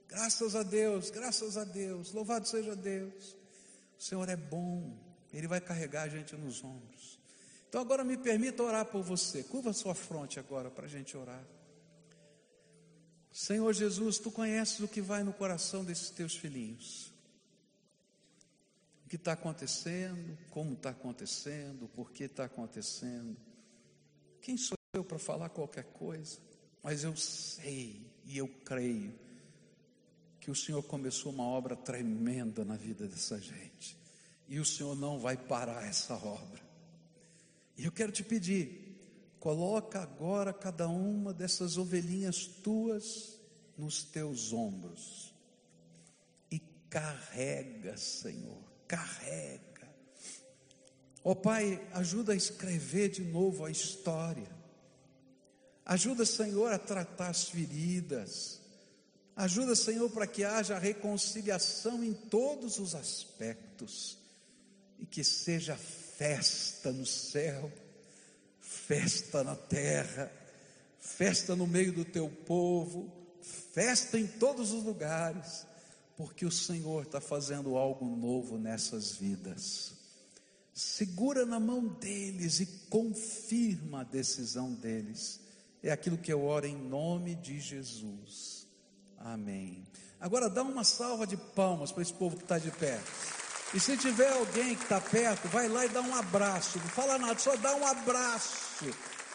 Graças 0.08 0.56
a 0.56 0.64
Deus, 0.64 1.10
graças 1.10 1.58
a 1.58 1.66
Deus. 1.66 2.14
Louvado 2.14 2.48
seja 2.48 2.74
Deus. 2.74 3.36
O 4.00 4.04
Senhor 4.04 4.30
é 4.30 4.36
bom. 4.38 5.05
Ele 5.38 5.48
vai 5.48 5.60
carregar 5.60 6.04
a 6.04 6.08
gente 6.08 6.34
nos 6.36 6.64
ombros. 6.64 7.20
Então 7.68 7.82
agora 7.82 8.06
me 8.06 8.16
permita 8.16 8.64
orar 8.64 8.86
por 8.86 9.04
você. 9.04 9.44
Curva 9.44 9.74
sua 9.74 9.94
fronte 9.94 10.40
agora 10.40 10.72
para 10.72 10.86
a 10.86 10.90
gente 10.90 11.18
orar. 11.18 11.44
Senhor 13.34 13.74
Jesus, 13.74 14.18
tu 14.18 14.32
conheces 14.32 14.80
o 14.80 14.88
que 14.88 15.02
vai 15.02 15.24
no 15.24 15.34
coração 15.34 15.84
desses 15.84 16.10
teus 16.10 16.38
filhinhos. 16.38 17.12
O 19.06 19.10
que 19.10 19.18
está 19.18 19.34
acontecendo, 19.34 20.38
como 20.52 20.72
está 20.72 20.92
acontecendo, 20.92 21.90
por 21.90 22.12
que 22.12 22.24
está 22.24 22.46
acontecendo. 22.46 23.36
Quem 24.42 24.56
sou 24.56 24.78
eu 24.94 25.04
para 25.04 25.20
falar 25.20 25.50
qualquer 25.50 25.84
coisa? 25.84 26.40
Mas 26.82 27.04
eu 27.04 27.14
sei 27.18 28.10
e 28.24 28.38
eu 28.38 28.48
creio 28.64 29.14
que 30.40 30.50
o 30.50 30.56
Senhor 30.56 30.82
começou 30.84 31.34
uma 31.34 31.44
obra 31.44 31.76
tremenda 31.76 32.64
na 32.64 32.78
vida 32.78 33.06
dessa 33.06 33.38
gente. 33.38 34.05
E 34.48 34.60
o 34.60 34.66
Senhor 34.66 34.96
não 34.96 35.20
vai 35.20 35.36
parar 35.36 35.86
essa 35.88 36.14
obra. 36.14 36.62
E 37.78 37.86
eu 37.86 37.92
quero 37.92 38.12
te 38.12 38.24
pedir, 38.24 38.98
coloca 39.40 40.02
agora 40.02 40.54
cada 40.54 40.88
uma 40.88 41.34
dessas 41.34 41.78
ovelhinhas 41.78 42.46
tuas 42.46 43.40
nos 43.78 44.04
teus 44.04 44.54
ombros. 44.54 45.34
E 46.50 46.60
carrega, 46.90 47.98
Senhor, 47.98 48.64
carrega. 48.88 49.90
Ó 51.24 51.32
oh, 51.32 51.36
Pai, 51.36 51.86
ajuda 51.94 52.34
a 52.34 52.36
escrever 52.36 53.10
de 53.10 53.24
novo 53.24 53.66
a 53.66 53.72
história. 53.72 54.56
Ajuda, 55.84 56.26
Senhor, 56.26 56.72
a 56.72 56.80
tratar 56.80 57.30
as 57.30 57.50
feridas. 57.50 58.62
Ajuda, 59.36 59.76
Senhor, 59.76 60.10
para 60.10 60.28
que 60.28 60.44
haja 60.44 60.78
reconciliação 60.78 62.04
em 62.04 62.14
todos 62.14 62.80
os 62.80 62.96
aspectos 62.96 64.25
e 65.00 65.06
que 65.06 65.24
seja 65.24 65.76
festa 65.76 66.92
no 66.92 67.06
céu, 67.06 67.72
festa 68.62 69.44
na 69.44 69.56
terra, 69.56 70.32
festa 71.00 71.56
no 71.56 71.68
meio 71.68 71.94
do 71.94 72.06
teu 72.06 72.30
povo, 72.30 73.12
festa 73.74 74.20
em 74.20 74.28
todos 74.28 74.72
os 74.72 74.84
lugares, 74.84 75.66
porque 76.16 76.46
o 76.46 76.52
Senhor 76.52 77.04
está 77.04 77.20
fazendo 77.20 77.78
algo 77.78 78.06
novo 78.16 78.58
nessas 78.58 79.16
vidas. 79.16 79.94
Segura 80.74 81.46
na 81.46 81.60
mão 81.60 81.88
deles 81.88 82.60
e 82.60 82.66
confirma 82.90 84.02
a 84.02 84.04
decisão 84.04 84.74
deles. 84.74 85.40
É 85.82 85.92
aquilo 85.92 86.18
que 86.18 86.34
eu 86.34 86.44
oro 86.44 86.66
em 86.66 86.76
nome 86.76 87.36
de 87.36 87.60
Jesus. 87.60 88.68
Amém. 89.18 89.86
Agora 90.20 90.50
dá 90.50 90.64
uma 90.64 90.84
salva 90.84 91.26
de 91.26 91.38
palmas 91.38 91.92
para 91.92 92.02
esse 92.02 92.14
povo 92.14 92.36
que 92.36 92.44
está 92.44 92.58
de 92.58 92.72
pé. 92.72 93.00
E 93.74 93.80
se 93.80 93.98
tiver 93.98 94.32
alguém 94.32 94.76
que 94.76 94.84
está 94.84 95.02
perto, 95.02 95.48
vai 95.48 95.68
lá 95.68 95.86
e 95.86 95.90
dá 95.90 96.02
um 96.02 96.16
abraço. 96.16 96.78
Não 96.78 96.88
fala 96.90 97.18
nada, 97.18 97.38
só 97.40 97.56
dá 97.58 97.76
um 97.76 97.86
abraço. 97.86 98.86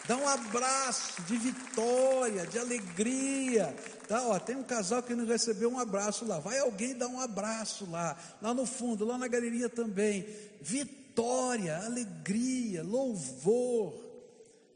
Dá 0.07 0.17
um 0.17 0.27
abraço 0.27 1.23
de 1.23 1.37
vitória, 1.37 2.47
de 2.47 2.59
alegria. 2.59 3.75
Tá, 4.09 4.27
ó, 4.27 4.39
tem 4.39 4.57
um 4.57 4.63
casal 4.63 5.03
que 5.03 5.15
não 5.15 5.27
recebeu 5.27 5.71
um 5.71 5.79
abraço 5.79 6.25
lá. 6.25 6.39
Vai 6.39 6.59
alguém 6.59 6.97
dar 6.97 7.09
um 7.09 7.21
abraço 7.21 7.89
lá, 7.91 8.17
lá 8.41 8.53
no 8.55 8.67
fundo, 8.67 9.05
lá 9.05 9.19
na 9.19 9.29
galeria 9.29 9.69
também. 9.69 10.27
Vitória, 10.61 11.77
alegria, 11.85 12.83
louvor. 12.83 13.95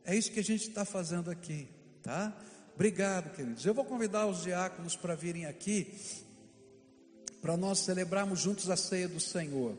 É 0.05 0.14
isso 0.14 0.30
que 0.30 0.40
a 0.40 0.44
gente 0.44 0.68
está 0.68 0.84
fazendo 0.84 1.30
aqui, 1.30 1.68
tá? 2.02 2.32
Obrigado, 2.74 3.34
queridos. 3.34 3.64
Eu 3.64 3.72
vou 3.72 3.84
convidar 3.84 4.26
os 4.26 4.42
diáconos 4.42 4.94
para 4.94 5.14
virem 5.14 5.46
aqui, 5.46 5.98
para 7.45 7.59
nós 7.59 7.80
celebrarmos 7.80 8.40
juntos 8.40 8.70
a 8.70 8.76
ceia 8.76 9.07
do 9.07 9.20
Senhor. 9.20 9.76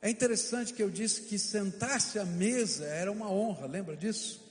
É 0.00 0.08
interessante 0.08 0.72
que 0.72 0.82
eu 0.82 0.88
disse 0.88 1.20
que 1.20 1.38
sentar-se 1.38 2.18
à 2.18 2.24
mesa 2.24 2.86
era 2.86 3.12
uma 3.12 3.30
honra, 3.30 3.66
lembra 3.66 3.94
disso? 3.94 4.42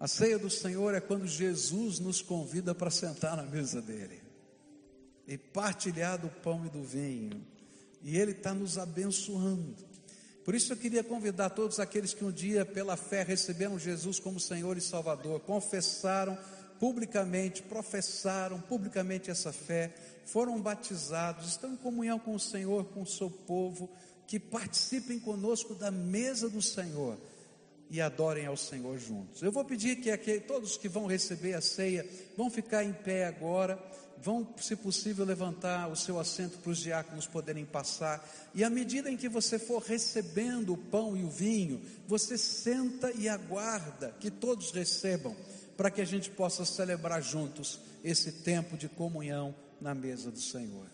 A 0.00 0.08
ceia 0.08 0.38
do 0.38 0.48
Senhor 0.48 0.94
é 0.94 1.00
quando 1.00 1.26
Jesus 1.26 1.98
nos 1.98 2.22
convida 2.22 2.74
para 2.74 2.90
sentar 2.90 3.36
na 3.36 3.42
mesa 3.42 3.82
dele 3.82 4.22
e 5.28 5.36
partilhar 5.36 6.18
do 6.18 6.30
pão 6.30 6.64
e 6.64 6.70
do 6.70 6.82
vinho, 6.82 7.46
e 8.00 8.16
Ele 8.16 8.30
está 8.30 8.54
nos 8.54 8.78
abençoando. 8.78 9.76
Por 10.42 10.54
isso 10.54 10.72
eu 10.72 10.76
queria 10.78 11.04
convidar 11.04 11.50
todos 11.50 11.78
aqueles 11.78 12.14
que 12.14 12.24
um 12.24 12.32
dia, 12.32 12.64
pela 12.64 12.96
fé, 12.96 13.22
receberam 13.22 13.78
Jesus 13.78 14.18
como 14.18 14.40
Senhor 14.40 14.78
e 14.78 14.80
Salvador, 14.80 15.40
confessaram 15.40 16.38
publicamente, 16.80 17.62
professaram 17.62 18.58
publicamente 18.58 19.30
essa 19.30 19.52
fé, 19.52 19.94
foram 20.24 20.58
batizados, 20.60 21.48
estão 21.48 21.74
em 21.74 21.76
comunhão 21.76 22.18
com 22.18 22.34
o 22.34 22.40
Senhor, 22.40 22.86
com 22.86 23.02
o 23.02 23.06
seu 23.06 23.30
povo, 23.30 23.90
que 24.26 24.40
participem 24.40 25.20
conosco 25.20 25.74
da 25.74 25.90
mesa 25.90 26.48
do 26.48 26.62
Senhor 26.62 27.18
e 27.90 28.00
adorem 28.00 28.46
ao 28.46 28.56
Senhor 28.56 28.98
juntos. 28.98 29.42
Eu 29.42 29.52
vou 29.52 29.64
pedir 29.64 29.96
que 29.96 30.10
aqui, 30.10 30.40
todos 30.40 30.78
que 30.78 30.88
vão 30.88 31.06
receber 31.06 31.52
a 31.54 31.60
ceia 31.60 32.08
vão 32.36 32.48
ficar 32.48 32.82
em 32.82 32.92
pé 32.92 33.26
agora 33.26 33.78
vão, 34.22 34.46
se 34.58 34.76
possível, 34.76 35.24
levantar 35.24 35.88
o 35.88 35.96
seu 35.96 36.18
assento 36.18 36.58
para 36.58 36.70
os 36.70 36.78
diáconos 36.78 37.26
poderem 37.26 37.64
passar. 37.64 38.26
E 38.54 38.62
à 38.62 38.70
medida 38.70 39.10
em 39.10 39.16
que 39.16 39.28
você 39.28 39.58
for 39.58 39.82
recebendo 39.82 40.74
o 40.74 40.78
pão 40.78 41.16
e 41.16 41.24
o 41.24 41.30
vinho, 41.30 41.80
você 42.06 42.36
senta 42.36 43.10
e 43.12 43.28
aguarda 43.28 44.14
que 44.20 44.30
todos 44.30 44.70
recebam, 44.72 45.34
para 45.80 45.90
que 45.90 46.02
a 46.02 46.04
gente 46.04 46.28
possa 46.28 46.62
celebrar 46.66 47.22
juntos 47.22 47.80
esse 48.04 48.30
tempo 48.42 48.76
de 48.76 48.86
comunhão 48.86 49.54
na 49.80 49.94
mesa 49.94 50.30
do 50.30 50.38
Senhor. 50.38 50.84